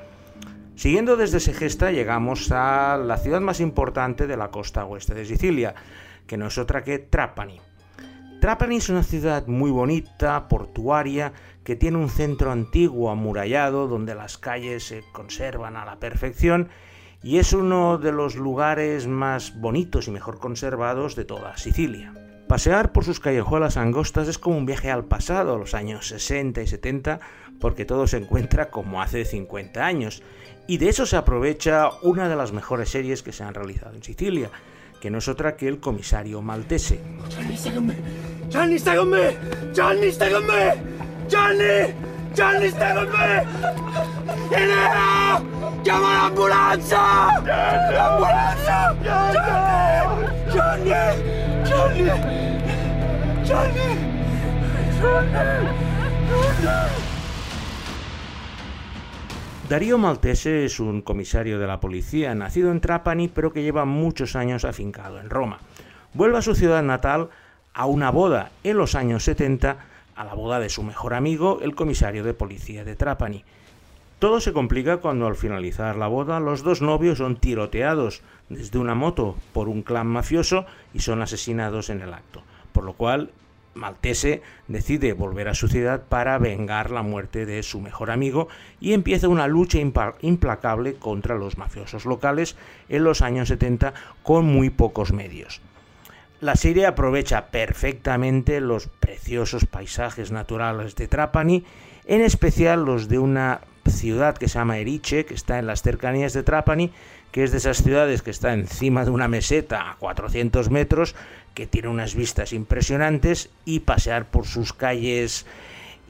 Siguiendo 0.77 1.17
desde 1.17 1.41
Segesta 1.41 1.91
llegamos 1.91 2.51
a 2.53 2.97
la 2.97 3.19
ciudad 3.19 3.41
más 3.41 3.61
importante 3.61 4.27
de 4.27 4.37
la 4.37 4.51
costa 4.51 4.87
oeste 4.87 5.13
de 5.13 5.27
Sicilia, 5.27 5.75
que 6.27 6.37
no 6.37 6.47
es 6.47 6.57
otra 6.57 6.85
que 6.85 6.99
Trapani. 7.01 7.61
Trapani 8.41 8.77
es 8.77 8.89
una 8.89 9.03
ciudad 9.03 9.47
muy 9.49 9.71
bonita, 9.71 10.49
portuaria, 10.49 11.33
que 11.65 11.77
tiene 11.77 11.99
un 11.99 12.09
centro 12.09 12.53
antiguo 12.53 13.11
amurallado 13.11 13.89
donde 13.89 14.15
las 14.15 14.39
calles 14.39 14.85
se 14.85 15.03
conservan 15.13 15.77
a 15.77 15.85
la 15.85 15.97
perfección 15.99 16.71
y 17.23 17.39
es 17.39 17.53
uno 17.53 17.99
de 17.99 18.13
los 18.13 18.37
lugares 18.37 19.07
más 19.07 19.59
bonitos 19.61 20.09
y 20.09 20.11
mejor 20.11 20.39
conservados 20.39 21.17
de 21.17 21.25
toda 21.25 21.57
Sicilia. 21.57 22.15
Pasear 22.49 22.93
por 22.93 23.05
sus 23.05 23.21
callejuelas 23.21 23.77
angostas 23.77 24.27
es 24.27 24.39
como 24.39 24.57
un 24.59 24.67
viaje 24.67 24.91
al 24.91 25.05
pasado, 25.05 25.57
los 25.57 25.75
años 25.75 26.09
60 26.09 26.63
y 26.63 26.67
70, 26.67 27.21
porque 27.61 27.85
todo 27.85 28.07
se 28.07 28.17
encuentra 28.17 28.71
como 28.71 29.03
hace 29.03 29.25
50 29.25 29.85
años. 29.85 30.23
Y 30.67 30.79
de 30.79 30.89
eso 30.89 31.07
se 31.07 31.17
aprovecha 31.17 31.91
una 32.03 32.29
de 32.29 32.37
las 32.37 32.53
mejores 32.53 32.89
series 32.89 33.23
que 33.23 33.33
se 33.33 33.45
han 33.45 33.55
realizado 33.55 33.95
en 33.95 34.03
Sicilia, 34.03 34.51
que 35.01 35.11
no 35.11 35.19
es 35.19 35.29
otra 35.29 35.57
que 35.57 35.69
el 35.69 35.79
comisario 35.79 36.43
maltese. 36.43 37.01
Johnny, 45.83 45.89
Johnny, 45.89 45.89
Johnny, 45.89 45.89
Johnny, 45.89 45.89
¡Llama 45.89 46.13
la 46.13 46.27
ambulancia! 46.27 47.29
¡Ambulancia! 47.37 48.95
¡Johnny! 50.53 50.91
¡Johnny! 51.65 52.11
¡Johnny! 53.49 54.01
Darío 59.69 59.99
Maltese 59.99 60.65
es 60.65 60.81
un 60.81 61.01
comisario 61.01 61.59
de 61.59 61.67
la 61.67 61.81
policía, 61.81 62.35
nacido 62.35 62.71
en 62.73 62.81
Trapani, 62.81 63.29
pero 63.29 63.53
que 63.53 63.63
lleva 63.63 63.85
muchos 63.85 64.37
años 64.37 64.65
afincado 64.65 65.19
en 65.21 65.31
Roma. 65.31 65.61
Vuelve 66.13 66.39
a 66.39 66.43
su 66.43 66.55
ciudad 66.55 66.83
natal 66.83 67.31
a 67.73 67.87
una 67.87 68.11
boda 68.11 68.51
en 68.65 68.77
los 68.77 68.95
años 68.95 69.25
70, 69.25 69.79
a 70.15 70.25
la 70.25 70.35
boda 70.35 70.61
de 70.61 70.69
su 70.69 70.83
mejor 70.83 71.15
amigo, 71.15 71.61
el 71.63 71.75
comisario 71.75 72.25
de 72.25 72.35
policía 72.35 72.85
de 72.85 72.97
Trapani. 72.97 73.45
Todo 74.21 74.39
se 74.41 74.53
complica 74.53 74.99
cuando 74.99 75.27
al 75.27 75.35
finalizar 75.35 75.97
la 75.97 76.07
boda 76.07 76.41
los 76.41 76.63
dos 76.63 76.83
novios 76.83 77.17
son 77.17 77.37
tiroteados 77.37 78.21
desde 78.51 78.79
una 78.79 78.95
moto 78.95 79.35
por 79.55 79.71
un 79.71 79.81
clan 79.81 80.09
mafioso 80.09 80.67
y 80.93 81.01
son 81.01 81.23
asesinados 81.23 81.89
en 81.89 82.03
el 82.03 82.13
acto, 82.13 82.43
por 82.73 82.85
lo 82.85 82.93
cual 82.93 83.31
Maltese 83.73 84.43
decide 84.69 85.15
volver 85.15 85.49
a 85.49 85.55
su 85.55 85.69
ciudad 85.69 86.03
para 86.07 86.37
vengar 86.37 86.91
la 86.91 87.01
muerte 87.01 87.47
de 87.47 87.63
su 87.63 87.81
mejor 87.81 88.11
amigo 88.11 88.49
y 88.79 88.93
empieza 88.93 89.27
una 89.27 89.47
lucha 89.47 89.79
implacable 89.79 90.97
contra 90.97 91.39
los 91.39 91.57
mafiosos 91.57 92.05
locales 92.05 92.57
en 92.91 93.05
los 93.05 93.23
años 93.23 93.49
70 93.49 93.95
con 94.23 94.45
muy 94.45 94.69
pocos 94.69 95.15
medios. 95.15 95.63
La 96.43 96.57
serie 96.57 96.85
aprovecha 96.85 97.47
perfectamente 97.47 98.61
los 98.61 98.89
preciosos 98.89 99.65
paisajes 99.65 100.31
naturales 100.31 100.95
de 100.95 101.09
Trapani, 101.09 101.65
en 102.05 102.21
especial 102.21 102.85
los 102.85 103.09
de 103.09 103.19
una 103.19 103.61
ciudad 103.87 104.37
que 104.37 104.49
se 104.49 104.59
llama 104.59 104.79
Eriche, 104.79 105.25
que 105.25 105.35
está 105.35 105.59
en 105.59 105.67
las 105.67 105.83
cercanías 105.83 106.33
de 106.33 106.43
Trapani, 106.43 106.93
que 107.33 107.45
es 107.45 107.53
de 107.53 107.59
esas 107.59 107.83
ciudades 107.83 108.23
que 108.23 108.31
está 108.31 108.53
encima 108.53 109.05
de 109.05 109.11
una 109.11 109.29
meseta 109.29 109.91
a 109.91 109.97
400 109.97 110.71
metros, 110.71 111.15
que 111.55 111.67
tiene 111.67 111.89
unas 111.89 112.15
vistas 112.15 112.53
impresionantes 112.53 113.51
y 113.65 113.81
pasear 113.81 114.27
por 114.31 114.47
sus 114.47 114.73
calles 114.73 115.47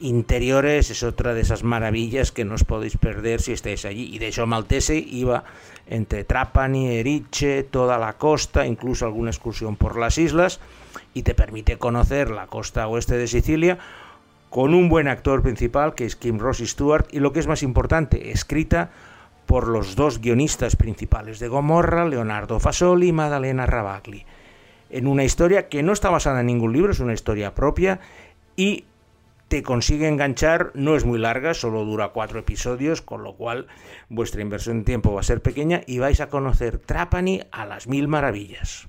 interiores 0.01 0.89
es 0.89 1.03
otra 1.03 1.33
de 1.33 1.41
esas 1.41 1.63
maravillas 1.63 2.31
que 2.31 2.43
no 2.43 2.55
os 2.55 2.63
podéis 2.63 2.97
perder 2.97 3.39
si 3.41 3.53
estáis 3.53 3.85
allí. 3.85 4.09
Y 4.13 4.19
de 4.19 4.27
hecho 4.27 4.47
Maltese 4.47 4.97
iba 4.97 5.43
entre 5.87 6.23
Trapani, 6.23 6.95
Eriche, 6.95 7.63
toda 7.63 7.97
la 7.97 8.13
costa, 8.13 8.65
incluso 8.65 9.05
alguna 9.05 9.29
excursión 9.29 9.75
por 9.75 9.97
las 9.97 10.17
islas, 10.17 10.59
y 11.13 11.23
te 11.23 11.35
permite 11.35 11.77
conocer 11.77 12.31
la 12.31 12.47
costa 12.47 12.87
oeste 12.87 13.15
de 13.17 13.27
Sicilia 13.27 13.77
con 14.51 14.73
un 14.73 14.89
buen 14.89 15.07
actor 15.07 15.41
principal 15.41 15.95
que 15.95 16.05
es 16.05 16.17
Kim 16.17 16.37
Rossi 16.37 16.67
Stewart 16.67 17.07
y 17.09 17.19
lo 17.19 17.31
que 17.31 17.39
es 17.39 17.47
más 17.47 17.63
importante, 17.63 18.31
escrita 18.31 18.91
por 19.45 19.67
los 19.67 19.95
dos 19.95 20.19
guionistas 20.19 20.75
principales 20.75 21.39
de 21.39 21.47
Gomorra, 21.47 22.05
Leonardo 22.05 22.59
Fasoli 22.59 23.07
y 23.07 23.11
Maddalena 23.13 23.65
Rabagli, 23.65 24.25
en 24.89 25.07
una 25.07 25.23
historia 25.23 25.69
que 25.69 25.83
no 25.83 25.93
está 25.93 26.09
basada 26.09 26.41
en 26.41 26.47
ningún 26.47 26.73
libro, 26.73 26.91
es 26.91 26.99
una 26.99 27.13
historia 27.13 27.55
propia 27.55 28.01
y 28.57 28.83
te 29.47 29.63
consigue 29.63 30.09
enganchar, 30.09 30.71
no 30.73 30.97
es 30.97 31.05
muy 31.05 31.17
larga, 31.17 31.53
solo 31.53 31.85
dura 31.85 32.09
cuatro 32.09 32.39
episodios, 32.39 33.01
con 33.01 33.23
lo 33.23 33.35
cual 33.35 33.67
vuestra 34.09 34.41
inversión 34.41 34.79
en 34.79 34.83
tiempo 34.83 35.13
va 35.13 35.21
a 35.21 35.23
ser 35.23 35.41
pequeña 35.41 35.81
y 35.87 35.99
vais 35.99 36.19
a 36.19 36.29
conocer 36.29 36.77
Trapani 36.77 37.41
a 37.51 37.65
las 37.65 37.87
mil 37.87 38.09
maravillas. 38.09 38.87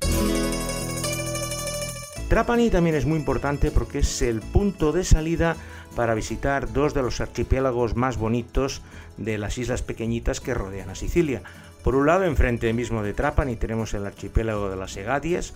Trapani 2.33 2.71
también 2.71 2.97
es 2.97 3.05
muy 3.05 3.19
importante 3.19 3.71
porque 3.71 3.99
es 3.99 4.23
el 4.23 4.41
punto 4.41 4.91
de 4.93 5.05
salida 5.05 5.55
para 5.95 6.15
visitar 6.15 6.73
dos 6.73 6.95
de 6.95 7.03
los 7.03 7.21
archipiélagos 7.21 7.95
más 7.95 8.17
bonitos 8.17 8.81
de 9.19 9.37
las 9.37 9.59
islas 9.59 9.83
pequeñitas 9.83 10.41
que 10.41 10.55
rodean 10.55 10.89
a 10.89 10.95
Sicilia. 10.95 11.43
Por 11.85 11.95
un 11.95 12.07
lado, 12.07 12.25
enfrente 12.25 12.73
mismo 12.73 13.03
de 13.03 13.13
Trapani 13.13 13.57
tenemos 13.57 13.93
el 13.93 14.07
archipiélago 14.07 14.71
de 14.71 14.77
las 14.77 14.97
Egadias, 14.97 15.53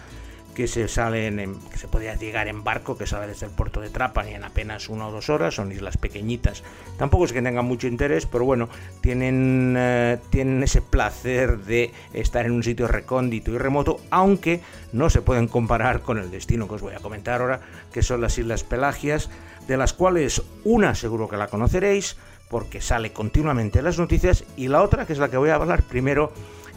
que 0.56 0.66
se 0.66 0.88
salen 0.88 1.38
en, 1.38 1.60
que 1.68 1.76
se 1.76 1.86
podía 1.86 2.14
llegar 2.14 2.48
en 2.48 2.64
barco 2.64 2.96
que 2.96 3.06
sale 3.06 3.26
desde 3.26 3.44
el 3.44 3.52
puerto 3.52 3.82
de 3.82 3.90
Trapani 3.90 4.32
en 4.32 4.42
apenas 4.42 4.88
una 4.88 5.06
o 5.06 5.12
dos 5.12 5.28
horas 5.28 5.54
son 5.54 5.70
islas 5.70 5.98
pequeñitas. 5.98 6.64
Tampoco 6.96 7.26
es 7.26 7.34
que 7.34 7.42
tengan 7.42 7.66
mucho 7.66 7.86
interés 7.86 8.24
pero 8.24 8.46
bueno 8.46 8.70
tienen 9.02 9.74
eh, 9.76 10.18
tienen 10.30 10.62
ese 10.62 10.80
placer 10.80 11.58
de 11.58 11.92
estar 12.14 12.46
en 12.46 12.52
un 12.52 12.62
sitio 12.62 12.88
recóndito 12.88 13.50
y 13.50 13.58
remoto 13.58 14.00
aunque 14.10 14.62
no 14.94 15.10
se 15.10 15.20
pueden 15.20 15.46
comparar 15.46 16.00
con 16.00 16.16
el 16.16 16.30
destino 16.30 16.66
que 16.68 16.76
os 16.76 16.80
voy 16.80 16.94
a 16.94 17.00
comentar 17.00 17.42
ahora 17.42 17.60
que 17.92 18.02
son 18.02 18.22
las 18.22 18.38
islas 18.38 18.64
Pelagias 18.64 19.28
de 19.68 19.76
las 19.76 19.92
cuales 19.92 20.42
una 20.64 20.94
seguro 20.94 21.28
que 21.28 21.36
la 21.36 21.48
conoceréis 21.48 22.16
porque 22.48 22.80
sale 22.80 23.12
continuamente 23.12 23.80
en 23.80 23.84
las 23.84 23.98
noticias 23.98 24.44
y 24.56 24.68
la 24.68 24.80
otra 24.80 25.04
que 25.04 25.12
es 25.12 25.18
la 25.18 25.28
que 25.28 25.36
voy 25.36 25.50
a 25.50 25.56
hablar 25.56 25.82
primero 25.82 26.32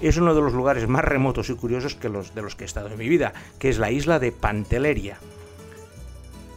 es 0.08 0.18
uno 0.18 0.34
de 0.34 0.41
los 0.41 0.53
lugares 0.53 0.88
más 0.88 1.03
remotos 1.03 1.50
y 1.50 1.56
curiosos 1.56 1.96
que 1.96 2.10
los 2.10 2.34
de 2.34 2.41
los 2.41 2.56
que 2.56 2.63
he 2.63 2.68
estado 2.68 2.88
en 2.88 2.98
mi 2.98 3.10
vida, 3.10 3.34
que 3.60 3.70
es 3.70 3.77
la 3.77 3.91
isla 3.91 4.20
de 4.20 4.32
Panteleria. 4.32 5.18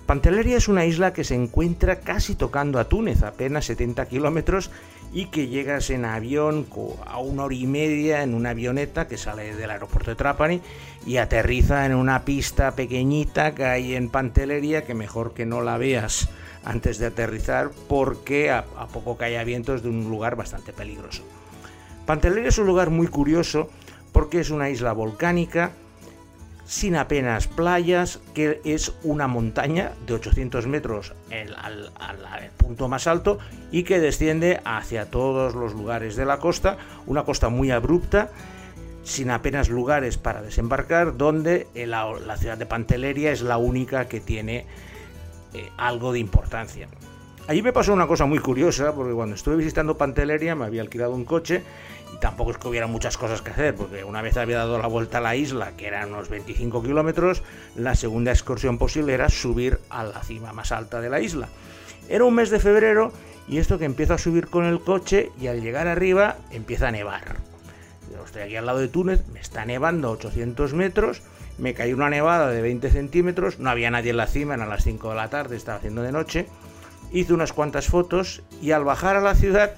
Pantelleria 0.06 0.56
es 0.56 0.68
una 0.68 0.84
isla 0.84 1.12
que 1.12 1.24
se 1.24 1.34
encuentra 1.34 2.00
casi 2.00 2.34
tocando 2.34 2.78
a 2.78 2.88
Túnez, 2.88 3.22
apenas 3.22 3.66
70 3.66 4.06
kilómetros, 4.08 4.70
y 5.12 5.26
que 5.26 5.48
llegas 5.48 5.90
en 5.90 6.04
avión 6.04 6.66
a 7.06 7.18
una 7.18 7.44
hora 7.44 7.54
y 7.54 7.66
media 7.66 8.22
en 8.22 8.34
una 8.34 8.50
avioneta 8.50 9.06
que 9.06 9.18
sale 9.18 9.54
del 9.54 9.70
aeropuerto 9.70 10.10
de 10.10 10.16
Trapani 10.16 10.60
y 11.06 11.18
aterriza 11.18 11.86
en 11.86 11.94
una 11.94 12.24
pista 12.24 12.72
pequeñita 12.72 13.54
que 13.54 13.64
hay 13.64 13.94
en 13.94 14.08
Pantelleria 14.08 14.84
que 14.84 14.94
mejor 14.94 15.34
que 15.34 15.46
no 15.46 15.60
la 15.60 15.78
veas 15.78 16.28
antes 16.64 16.98
de 16.98 17.06
aterrizar 17.06 17.70
porque 17.88 18.50
a, 18.50 18.64
poco 18.92 19.18
que 19.18 19.26
haya 19.26 19.44
vientos 19.44 19.82
de 19.82 19.90
un 19.90 20.08
lugar 20.08 20.36
bastante 20.36 20.72
peligroso. 20.72 21.22
Pantelleria 22.06 22.48
es 22.48 22.58
un 22.58 22.66
lugar 22.66 22.90
muy 22.90 23.06
curioso 23.06 23.68
porque 24.12 24.40
es 24.40 24.50
una 24.50 24.70
isla 24.70 24.92
volcánica 24.92 25.72
sin 26.64 26.96
apenas 26.96 27.48
playas, 27.48 28.20
que 28.34 28.60
es 28.64 28.94
una 29.02 29.26
montaña 29.26 29.92
de 30.06 30.14
800 30.14 30.66
metros 30.66 31.12
al, 31.30 31.90
punto 32.56 32.88
más 32.88 33.06
alto 33.06 33.38
y 33.70 33.82
que 33.82 34.00
desciende 34.00 34.60
hacia 34.64 35.10
todos 35.10 35.54
los 35.54 35.74
lugares 35.74 36.16
de 36.16 36.24
la 36.24 36.38
costa, 36.38 36.78
una 37.06 37.24
costa 37.24 37.48
muy 37.48 37.70
abrupta, 37.70 38.30
sin 39.02 39.30
apenas 39.30 39.68
lugares 39.68 40.16
para 40.16 40.40
desembarcar, 40.40 41.16
donde 41.16 41.66
la, 41.74 42.10
la 42.24 42.36
ciudad 42.36 42.56
de 42.56 42.66
Pantelleria 42.66 43.32
es 43.32 43.42
la 43.42 43.58
única 43.58 44.06
que 44.08 44.20
tiene 44.20 44.64
eh, 45.54 45.68
algo 45.76 46.12
de 46.12 46.20
importancia. 46.20 46.88
Allí 47.48 47.60
me 47.60 47.72
pasó 47.72 47.92
una 47.92 48.06
cosa 48.06 48.24
muy 48.24 48.38
curiosa, 48.38 48.94
porque 48.94 49.12
cuando 49.12 49.34
estuve 49.34 49.56
visitando 49.56 49.96
Pantelleria 49.96 50.54
me 50.54 50.64
había 50.64 50.80
alquilado 50.80 51.12
un 51.12 51.24
coche 51.24 51.62
y 52.14 52.16
tampoco 52.18 52.52
es 52.52 52.58
que 52.58 52.68
hubiera 52.68 52.86
muchas 52.86 53.18
cosas 53.18 53.42
que 53.42 53.50
hacer, 53.50 53.74
porque 53.74 54.04
una 54.04 54.22
vez 54.22 54.36
había 54.36 54.58
dado 54.58 54.78
la 54.78 54.86
vuelta 54.86 55.18
a 55.18 55.20
la 55.20 55.34
isla, 55.34 55.72
que 55.76 55.88
eran 55.88 56.12
unos 56.12 56.28
25 56.28 56.82
kilómetros, 56.82 57.42
la 57.74 57.96
segunda 57.96 58.30
excursión 58.30 58.78
posible 58.78 59.14
era 59.14 59.28
subir 59.28 59.80
a 59.90 60.04
la 60.04 60.22
cima 60.22 60.52
más 60.52 60.70
alta 60.70 61.00
de 61.00 61.10
la 61.10 61.20
isla. 61.20 61.48
Era 62.08 62.24
un 62.24 62.34
mes 62.34 62.50
de 62.50 62.60
febrero 62.60 63.12
y 63.48 63.58
esto 63.58 63.76
que 63.76 63.86
empiezo 63.86 64.14
a 64.14 64.18
subir 64.18 64.46
con 64.46 64.64
el 64.64 64.80
coche 64.80 65.32
y 65.40 65.48
al 65.48 65.62
llegar 65.62 65.88
arriba 65.88 66.36
empieza 66.52 66.88
a 66.88 66.92
nevar. 66.92 67.36
estoy 68.24 68.42
aquí 68.42 68.56
al 68.56 68.66
lado 68.66 68.78
de 68.78 68.88
Túnez, 68.88 69.26
me 69.32 69.40
está 69.40 69.64
nevando 69.64 70.08
a 70.08 70.12
800 70.12 70.74
metros, 70.74 71.22
me 71.58 71.74
cayó 71.74 71.96
una 71.96 72.08
nevada 72.08 72.48
de 72.50 72.62
20 72.62 72.88
centímetros, 72.90 73.58
no 73.58 73.68
había 73.68 73.90
nadie 73.90 74.10
en 74.10 74.16
la 74.16 74.28
cima, 74.28 74.54
eran 74.54 74.68
las 74.68 74.84
5 74.84 75.08
de 75.10 75.16
la 75.16 75.28
tarde, 75.28 75.56
estaba 75.56 75.78
haciendo 75.78 76.02
de 76.02 76.12
noche, 76.12 76.46
hice 77.12 77.32
unas 77.32 77.52
cuantas 77.52 77.86
fotos 77.86 78.42
y 78.60 78.72
al 78.72 78.84
bajar 78.84 79.16
a 79.16 79.20
la 79.20 79.34
ciudad 79.34 79.74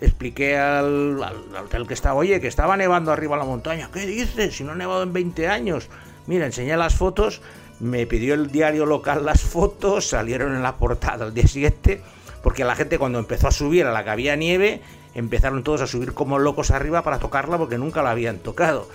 expliqué 0.00 0.56
al, 0.56 1.20
hotel 1.64 1.86
que 1.86 1.94
estaba, 1.94 2.14
oye, 2.14 2.40
que 2.40 2.48
estaba 2.48 2.76
nevando 2.76 3.12
arriba 3.12 3.36
a 3.36 3.38
la 3.38 3.44
montaña. 3.44 3.90
¿Qué 3.92 4.06
dices? 4.06 4.56
Si 4.56 4.64
no 4.64 4.72
ha 4.72 4.76
nevado 4.76 5.02
en 5.02 5.12
20 5.12 5.48
años. 5.48 5.88
Mira, 6.26 6.46
enseñé 6.46 6.76
las 6.76 6.94
fotos, 6.94 7.40
me 7.80 8.06
pidió 8.06 8.34
el 8.34 8.50
diario 8.50 8.86
local 8.86 9.24
las 9.24 9.40
fotos, 9.40 10.08
salieron 10.08 10.54
en 10.54 10.62
la 10.62 10.76
portada 10.76 11.24
al 11.24 11.34
día 11.34 11.46
siguiente, 11.46 12.02
porque 12.42 12.64
la 12.64 12.76
gente 12.76 12.98
cuando 12.98 13.18
empezó 13.18 13.48
a 13.48 13.52
subir 13.52 13.86
a 13.86 13.92
la 13.92 14.04
que 14.04 14.10
había 14.10 14.36
nieve, 14.36 14.82
empezaron 15.14 15.64
todos 15.64 15.80
a 15.80 15.86
subir 15.86 16.12
como 16.12 16.38
locos 16.38 16.70
arriba 16.70 17.02
para 17.02 17.18
tocarla 17.18 17.58
porque 17.58 17.78
nunca 17.78 18.02
la 18.02 18.10
habían 18.10 18.38
tocado. 18.38 18.88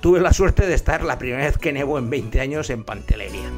Tuve 0.00 0.20
la 0.20 0.32
suerte 0.32 0.66
de 0.66 0.74
estar 0.74 1.02
la 1.02 1.18
primera 1.18 1.44
vez 1.44 1.58
que 1.58 1.72
nevó 1.72 1.98
en 1.98 2.10
20 2.10 2.40
años 2.40 2.70
en 2.70 2.84
Panteleria. 2.84 3.50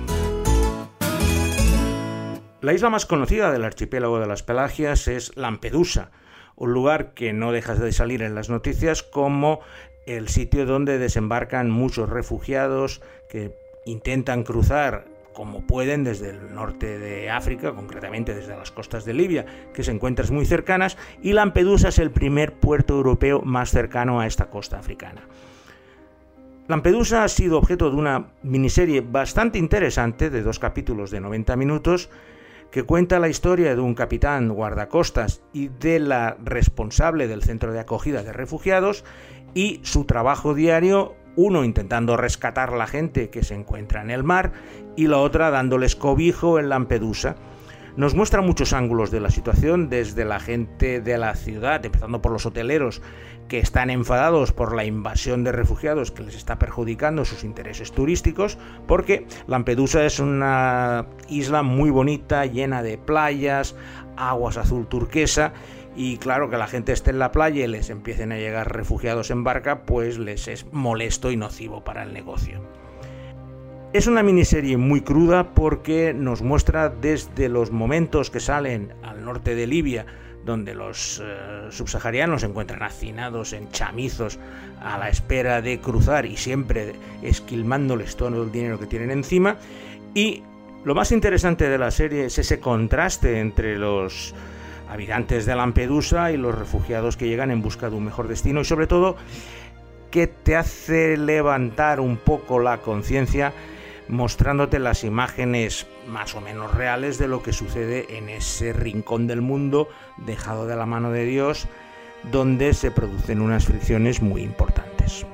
La 2.62 2.73
isla 2.73 2.90
más 2.90 3.07
conocida 3.07 3.50
del 3.50 3.64
archipiélago 3.64 4.21
de 4.21 4.28
las 4.28 4.45
Pelagias 4.45 5.09
es 5.09 5.37
Lampedusa, 5.37 6.12
un 6.54 6.73
lugar 6.73 7.12
que 7.12 7.33
no 7.33 7.50
deja 7.50 7.75
de 7.75 7.90
salir 7.90 8.23
en 8.23 8.37
las 8.37 8.50
noticias 8.50 9.02
como 9.02 9.59
el 10.07 10.28
sitio 10.28 10.64
donde 10.64 10.99
desembarcan 10.99 11.73
muchos 11.73 12.09
refugiados 12.09 13.02
que 13.28 13.52
intentan 13.85 14.45
cruzar 14.45 15.07
como 15.33 15.66
pueden 15.66 16.04
desde 16.04 16.31
el 16.31 16.54
norte 16.54 17.00
de 17.00 17.31
África, 17.31 17.73
concretamente 17.73 18.33
desde 18.33 18.57
las 18.57 18.71
costas 18.71 19.04
de 19.04 19.14
Libia, 19.14 19.45
que 19.75 19.83
se 19.83 19.90
encuentran 19.90 20.33
muy 20.33 20.47
cercanas, 20.47 20.97
y 21.21 21.33
Lampedusa 21.33 21.88
es 21.88 21.99
el 21.99 22.12
primer 22.12 22.52
puerto 22.52 22.95
europeo 22.95 23.42
más 23.42 23.73
cercano 23.73 24.21
a 24.21 24.28
esta 24.28 24.50
costa 24.50 24.78
africana. 24.78 25.23
Lampedusa 26.69 27.25
ha 27.25 27.28
sido 27.28 27.59
objeto 27.59 27.90
de 27.90 27.97
una 27.97 28.26
miniserie 28.45 29.00
bastante 29.00 29.59
interesante 29.59 30.31
de 30.31 30.42
dos 30.42 30.61
capítulos 30.61 31.11
de 31.11 31.21
90 31.21 31.57
minutos 31.57 32.09
que 32.72 32.82
cuenta 32.84 33.20
la 33.20 33.28
historia 33.28 33.76
de 33.76 33.82
un 33.82 33.94
capitán 33.94 34.48
guardacostas 34.48 35.42
y 35.52 35.68
de 35.68 36.00
la 36.00 36.38
responsable 36.42 37.28
del 37.28 37.42
centro 37.42 37.72
de 37.72 37.78
acogida 37.78 38.22
de 38.22 38.32
refugiados 38.32 39.04
y 39.54 39.80
su 39.82 40.06
trabajo 40.06 40.54
diario, 40.54 41.14
uno 41.37 41.64
intentando 41.64 42.16
rescatar 42.16 42.72
la 42.72 42.87
gente 42.87 43.28
que 43.28 43.44
se 43.44 43.54
encuentra 43.54 44.00
en 44.00 44.11
el 44.11 44.24
mar 44.24 44.52
y 44.96 45.06
la 45.06 45.18
otra 45.18 45.50
dándoles 45.50 45.94
cobijo 45.96 46.58
en 46.58 46.70
Lampedusa 46.70 47.37
nos 47.96 48.14
muestra 48.14 48.40
muchos 48.40 48.72
ángulos 48.72 49.11
de 49.11 49.20
la 49.20 49.31
situación, 49.31 49.88
desde 49.88 50.24
la 50.24 50.40
gente 50.40 51.00
de 51.00 51.18
la 51.18 51.35
ciudad, 51.35 51.85
empezando 51.85 52.22
por 52.22 52.33
los 52.33 52.46
hoteleros, 52.46 53.02
que 53.48 53.59
están 53.59 53.90
enfadados 53.90 54.52
por 54.52 54.74
la 54.74 54.85
invasión 54.85 55.44
de 55.44 55.52
refugiados 55.52 56.11
que 56.11 56.22
les 56.22 56.35
está 56.35 56.59
perjudicando 56.59 57.24
sus 57.24 57.44
intereses 57.44 57.92
turísticos, 57.92 58.57
porque 58.87 59.26
Lampedusa 59.46 60.05
es 60.07 60.20
una 60.20 61.07
isla 61.28 61.62
muy 61.62 61.90
bonita, 61.90 62.46
llena 62.46 62.83
de 62.83 62.96
playas, 62.96 63.76
aguas 64.16 64.57
azul 64.57 64.87
turquesa, 64.87 65.52
y 65.94 66.16
claro 66.16 66.48
que 66.48 66.57
la 66.57 66.66
gente 66.66 66.92
esté 66.92 67.11
en 67.11 67.18
la 67.18 67.33
playa 67.33 67.64
y 67.64 67.68
les 67.68 67.90
empiecen 67.90 68.33
a 68.33 68.38
llegar 68.38 68.74
refugiados 68.74 69.31
en 69.31 69.44
barca, 69.44 69.83
pues 69.85 70.18
les 70.18 70.48
es 70.48 70.72
molesto 70.72 71.31
y 71.31 71.37
nocivo 71.37 71.85
para 71.85 72.02
el 72.02 72.14
negocio. 72.14 72.82
Es 73.92 74.07
una 74.07 74.22
miniserie 74.22 74.78
muy 74.78 75.02
cruda 75.02 75.52
porque 75.52 76.14
nos 76.14 76.40
muestra 76.40 76.88
desde 76.88 77.50
los 77.50 77.72
momentos 77.72 78.31
que 78.31 78.40
salen 78.40 78.94
al 79.02 79.22
norte 79.22 79.55
de 79.55 79.66
Libia, 79.66 80.07
donde 80.46 80.74
los 80.74 81.20
eh, 81.22 81.66
subsaharianos 81.68 82.40
se 82.40 82.46
encuentran 82.46 82.83
hacinados 82.83 83.52
en 83.52 83.70
chamizos 83.70 84.38
a 84.81 84.96
la 84.96 85.11
espera 85.11 85.61
de 85.61 85.78
cruzar 85.78 86.24
y 86.24 86.38
siempre 86.38 86.94
esquilmándoles 87.20 88.16
todo 88.16 88.42
el 88.42 88.50
dinero 88.50 88.78
que 88.78 88.87
tienen 88.87 89.11
encima. 89.11 89.59
Y 90.14 90.42
lo 90.87 90.94
más 90.94 91.12
interesante 91.12 91.68
de 91.68 91.76
la 91.76 91.90
serie 91.90 92.24
es 92.24 92.38
ese 92.38 92.61
contraste 92.61 93.40
entre 93.40 93.76
los 93.76 94.35
habitantes 94.88 95.44
de 95.44 95.55
Lampedusa 95.55 96.33
y 96.33 96.38
los 96.38 96.59
refugiados 96.59 97.18
que 97.18 97.28
llegan 97.28 97.50
en 97.50 97.61
busca 97.61 97.90
de 97.90 97.96
un 97.96 98.07
mejor 98.07 98.26
destino 98.26 98.62
y 98.62 98.64
sobre 98.64 98.87
todo 98.87 99.16
que 100.11 100.28
te 100.28 100.57
hace 100.57 101.18
levantar 101.18 102.00
un 102.00 102.16
poco 102.16 102.59
la 102.59 102.78
conciencia 102.78 103.52
mostrándote 104.12 104.79
las 104.79 105.05
imágenes 105.05 105.87
más 106.07 106.35
o 106.35 106.42
menos 106.42 106.75
reales 106.75 107.16
de 107.16 107.29
lo 107.29 107.42
que 107.42 107.55
sucede 107.55 108.18
en 108.18 108.29
ese 108.29 108.75
rincón 108.75 109.27
del 109.27 109.40
mundo 109.40 109.88
dejado 110.18 110.66
de 110.66 110.77
la 110.77 110.85
mano 110.85 111.11
de 111.11 111.25
Dios, 111.25 111.66
donde 112.31 112.75
se 112.75 112.90
producen 112.90 113.40
unas 113.40 113.64
fricciones 113.64 114.20
muy 114.20 114.42
importantes. 114.42 115.27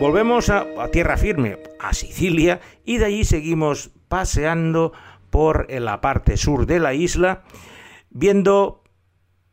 Volvemos 0.00 0.48
a, 0.48 0.66
tierra 0.90 1.18
firme, 1.18 1.58
a 1.78 1.92
Sicilia, 1.92 2.60
y 2.84 2.96
de 2.96 3.04
allí 3.04 3.24
seguimos 3.24 3.90
paseando 4.08 4.92
por 5.34 5.68
la 5.68 6.00
parte 6.00 6.36
sur 6.36 6.64
de 6.64 6.78
la 6.78 6.94
isla, 6.94 7.42
viendo 8.10 8.84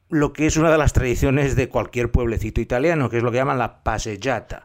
lo 0.09 0.31
que 0.31 0.45
es 0.45 0.55
una 0.55 0.69
de 0.69 0.77
las 0.77 0.93
tradiciones 0.93 1.55
de 1.55 1.69
cualquier 1.69 2.11
pueblecito 2.11 2.61
italiano, 2.61 3.09
que 3.09 3.17
es 3.17 3.23
lo 3.23 3.31
que 3.31 3.37
llaman 3.37 3.57
la 3.57 3.81
passeggiata. 3.81 4.63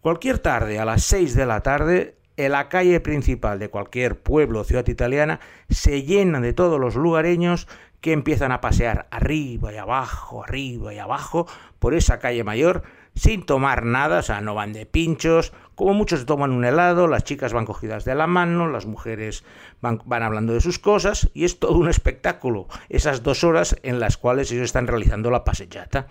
Cualquier 0.00 0.38
tarde, 0.38 0.78
a 0.78 0.84
las 0.84 1.02
6 1.02 1.34
de 1.34 1.46
la 1.46 1.62
tarde, 1.62 2.16
en 2.36 2.52
la 2.52 2.68
calle 2.68 3.00
principal 3.00 3.58
de 3.58 3.70
cualquier 3.70 4.22
pueblo 4.22 4.60
o 4.60 4.64
ciudad 4.64 4.86
italiana 4.86 5.40
se 5.68 6.04
llena 6.04 6.40
de 6.40 6.52
todos 6.52 6.78
los 6.78 6.94
lugareños 6.94 7.66
que 8.00 8.12
empiezan 8.12 8.52
a 8.52 8.60
pasear 8.60 9.08
arriba 9.10 9.72
y 9.72 9.78
abajo, 9.78 10.44
arriba 10.44 10.94
y 10.94 11.00
abajo 11.00 11.48
por 11.80 11.92
esa 11.92 12.20
calle 12.20 12.44
mayor 12.44 12.84
sin 13.14 13.44
tomar 13.44 13.84
nada, 13.84 14.20
o 14.20 14.22
sea, 14.22 14.40
no 14.40 14.54
van 14.54 14.72
de 14.72 14.86
pinchos, 14.86 15.52
como 15.74 15.94
muchos 15.94 16.26
toman 16.26 16.50
un 16.52 16.64
helado, 16.64 17.06
las 17.06 17.24
chicas 17.24 17.52
van 17.52 17.66
cogidas 17.66 18.04
de 18.04 18.14
la 18.14 18.26
mano, 18.26 18.68
las 18.68 18.86
mujeres 18.86 19.44
van, 19.80 20.00
hablando 20.22 20.52
de 20.52 20.60
sus 20.60 20.78
cosas, 20.78 21.30
y 21.34 21.44
es 21.44 21.58
todo 21.58 21.76
un 21.76 21.88
espectáculo, 21.88 22.68
esas 22.88 23.22
dos 23.22 23.44
horas 23.44 23.76
en 23.82 24.00
las 24.00 24.16
cuales 24.16 24.50
ellos 24.52 24.64
están 24.64 24.86
realizando 24.86 25.30
la 25.30 25.44
pasellata. 25.44 26.06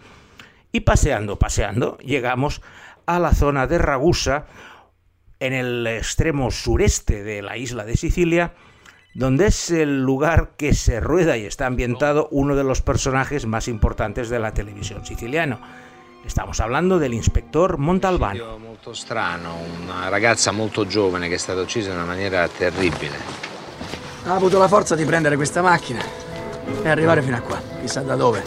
Y 0.71 0.81
paseando, 0.81 1.37
paseando, 1.37 1.97
llegamos 1.97 2.61
a 3.05 3.19
la 3.19 3.33
zona 3.33 3.67
de 3.67 3.77
Ragusa, 3.77 4.45
en 5.39 5.53
el 5.53 5.87
extremo 5.87 6.51
sureste 6.51 7.23
de 7.23 7.41
la 7.41 7.57
isla 7.57 7.83
de 7.83 7.97
Sicilia, 7.97 8.53
donde 9.15 9.47
es 9.47 9.71
el 9.71 10.03
lugar 10.03 10.51
que 10.55 10.73
se 10.73 10.99
rueda 10.99 11.35
y 11.35 11.45
está 11.45 11.65
ambientado 11.65 12.29
uno 12.31 12.55
de 12.55 12.63
los 12.63 12.81
personajes 12.81 13.47
más 13.47 13.67
importantes 13.67 14.29
de 14.29 14.39
la 14.39 14.53
televisión 14.53 15.03
siciliana 15.03 15.59
Estamos 16.23 16.59
hablando 16.59 16.99
del 16.99 17.13
inspector 17.13 17.77
Montalbano. 17.77 18.57
molto 18.57 18.93
strano, 18.93 19.57
una 19.81 20.07
ragazza 20.07 20.51
molto 20.51 20.85
giovane 20.85 21.27
che 21.27 21.35
è 21.35 21.37
stata 21.37 21.61
uccisa 21.61 21.89
in 21.89 21.95
una 21.95 22.05
maniera 22.05 22.47
terribile. 22.47 23.17
Ha 24.25 24.35
avuto 24.35 24.59
la 24.59 24.67
forza 24.67 24.95
di 24.95 25.03
prendere 25.03 25.35
questa 25.35 25.61
macchina 25.61 26.03
e 26.83 26.87
arrivare 26.87 27.21
fino 27.21 27.37
a 27.37 27.41
qua, 27.41 27.59
chissà 27.81 28.01
da 28.01 28.15
dove. 28.15 28.43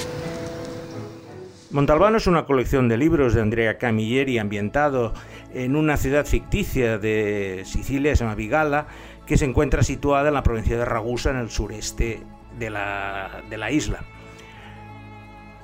Montalbano 1.70 2.18
es 2.18 2.26
una 2.26 2.44
colección 2.44 2.88
de 2.88 2.96
libros 2.96 3.34
de 3.34 3.40
Andrea 3.40 3.76
Camilleri 3.78 4.38
ambientado 4.38 5.12
en 5.52 5.74
una 5.74 5.96
ciudad 5.96 6.24
ficticia 6.24 6.98
de 6.98 7.62
Sicilia, 7.64 8.14
se 8.14 8.22
llama 8.22 8.36
Vigala, 8.36 8.86
que 9.26 9.36
se 9.36 9.44
encuentra 9.44 9.82
situada 9.82 10.28
en 10.28 10.34
la 10.34 10.44
provincia 10.44 10.78
de 10.78 10.84
Ragusa, 10.84 11.30
en 11.30 11.38
el 11.38 11.50
sureste 11.50 12.22
de 12.56 12.70
la, 12.70 13.42
de 13.50 13.58
la 13.58 13.72
isla. 13.72 14.04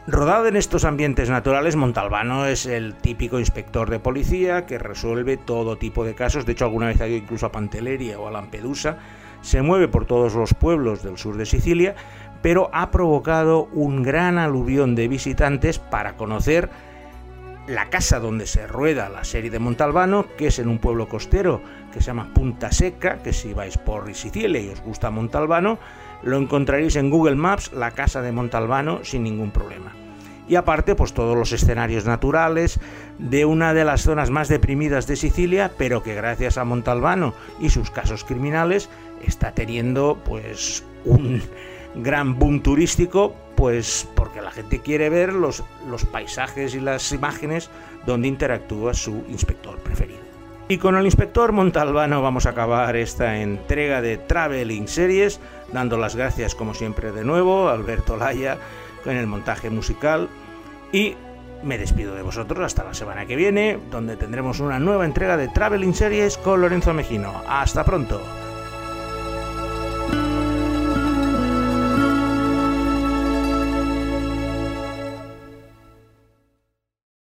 Rodado 0.06 0.46
en 0.46 0.56
estos 0.56 0.84
ambientes 0.84 1.28
naturales, 1.28 1.76
Montalbano 1.76 2.46
es 2.46 2.64
el 2.64 2.94
típico 2.94 3.38
inspector 3.38 3.90
de 3.90 4.00
policía 4.00 4.64
que 4.64 4.78
resuelve 4.78 5.36
todo 5.36 5.76
tipo 5.76 6.04
de 6.04 6.14
casos. 6.14 6.46
De 6.46 6.52
hecho, 6.52 6.64
alguna 6.64 6.86
vez 6.86 7.00
ha 7.00 7.06
ido 7.06 7.18
incluso 7.18 7.46
a 7.46 7.52
Panteleria 7.52 8.18
o 8.18 8.26
a 8.26 8.30
Lampedusa. 8.30 8.96
Se 9.42 9.60
mueve 9.60 9.88
por 9.88 10.06
todos 10.06 10.34
los 10.34 10.54
pueblos 10.54 11.02
del 11.02 11.18
sur 11.18 11.36
de 11.36 11.44
Sicilia, 11.44 11.94
pero 12.40 12.70
ha 12.72 12.90
provocado 12.90 13.68
un 13.74 14.02
gran 14.02 14.38
aluvión 14.38 14.94
de 14.94 15.06
visitantes 15.06 15.78
para 15.78 16.16
conocer 16.16 16.70
la 17.66 17.90
casa 17.90 18.18
donde 18.18 18.46
se 18.46 18.66
rueda 18.66 19.10
la 19.10 19.22
serie 19.22 19.50
de 19.50 19.58
Montalbano, 19.58 20.26
que 20.36 20.46
es 20.46 20.58
en 20.58 20.68
un 20.68 20.78
pueblo 20.78 21.08
costero 21.08 21.60
que 21.92 22.00
se 22.00 22.06
llama 22.06 22.32
Punta 22.34 22.72
Seca, 22.72 23.18
que 23.22 23.32
si 23.32 23.52
vais 23.52 23.76
por 23.76 24.12
Sicilia 24.14 24.60
y 24.60 24.70
os 24.70 24.80
gusta 24.80 25.10
Montalbano, 25.10 25.78
lo 26.22 26.36
encontraréis 26.36 26.96
en 26.96 27.10
Google 27.10 27.36
Maps, 27.36 27.72
la 27.72 27.92
casa 27.92 28.22
de 28.22 28.32
Montalbano, 28.32 29.04
sin 29.04 29.22
ningún 29.22 29.50
problema. 29.50 29.92
Y 30.48 30.56
aparte, 30.56 30.96
pues 30.96 31.14
todos 31.14 31.36
los 31.36 31.52
escenarios 31.52 32.06
naturales 32.06 32.80
de 33.18 33.44
una 33.44 33.72
de 33.72 33.84
las 33.84 34.02
zonas 34.02 34.30
más 34.30 34.48
deprimidas 34.48 35.06
de 35.06 35.14
Sicilia, 35.14 35.70
pero 35.78 36.02
que 36.02 36.14
gracias 36.14 36.58
a 36.58 36.64
Montalbano 36.64 37.34
y 37.60 37.70
sus 37.70 37.90
casos 37.90 38.24
criminales 38.24 38.88
está 39.24 39.52
teniendo 39.52 40.18
pues 40.24 40.82
un 41.04 41.40
gran 41.94 42.36
boom 42.36 42.62
turístico, 42.62 43.34
pues 43.54 44.08
porque 44.16 44.40
la 44.40 44.50
gente 44.50 44.80
quiere 44.80 45.08
ver 45.08 45.32
los, 45.32 45.62
los 45.88 46.04
paisajes 46.04 46.74
y 46.74 46.80
las 46.80 47.12
imágenes 47.12 47.70
donde 48.04 48.26
interactúa 48.26 48.92
su 48.92 49.24
inspector 49.28 49.78
preferido. 49.78 50.29
Y 50.70 50.78
con 50.78 50.94
el 50.94 51.04
inspector 51.04 51.50
Montalbano 51.50 52.22
vamos 52.22 52.46
a 52.46 52.50
acabar 52.50 52.94
esta 52.94 53.38
entrega 53.38 54.00
de 54.00 54.18
Traveling 54.18 54.86
Series, 54.86 55.40
dando 55.72 55.98
las 55.98 56.14
gracias 56.14 56.54
como 56.54 56.74
siempre 56.74 57.10
de 57.10 57.24
nuevo 57.24 57.68
a 57.68 57.72
Alberto 57.72 58.16
Laya 58.16 58.56
con 59.02 59.16
el 59.16 59.26
montaje 59.26 59.68
musical 59.68 60.28
y 60.92 61.16
me 61.64 61.76
despido 61.76 62.14
de 62.14 62.22
vosotros 62.22 62.60
hasta 62.60 62.84
la 62.84 62.94
semana 62.94 63.26
que 63.26 63.34
viene, 63.34 63.80
donde 63.90 64.16
tendremos 64.16 64.60
una 64.60 64.78
nueva 64.78 65.06
entrega 65.06 65.36
de 65.36 65.48
Traveling 65.48 65.92
Series 65.92 66.38
con 66.38 66.60
Lorenzo 66.60 66.94
Mejino. 66.94 67.42
Hasta 67.48 67.82
pronto. 67.82 68.22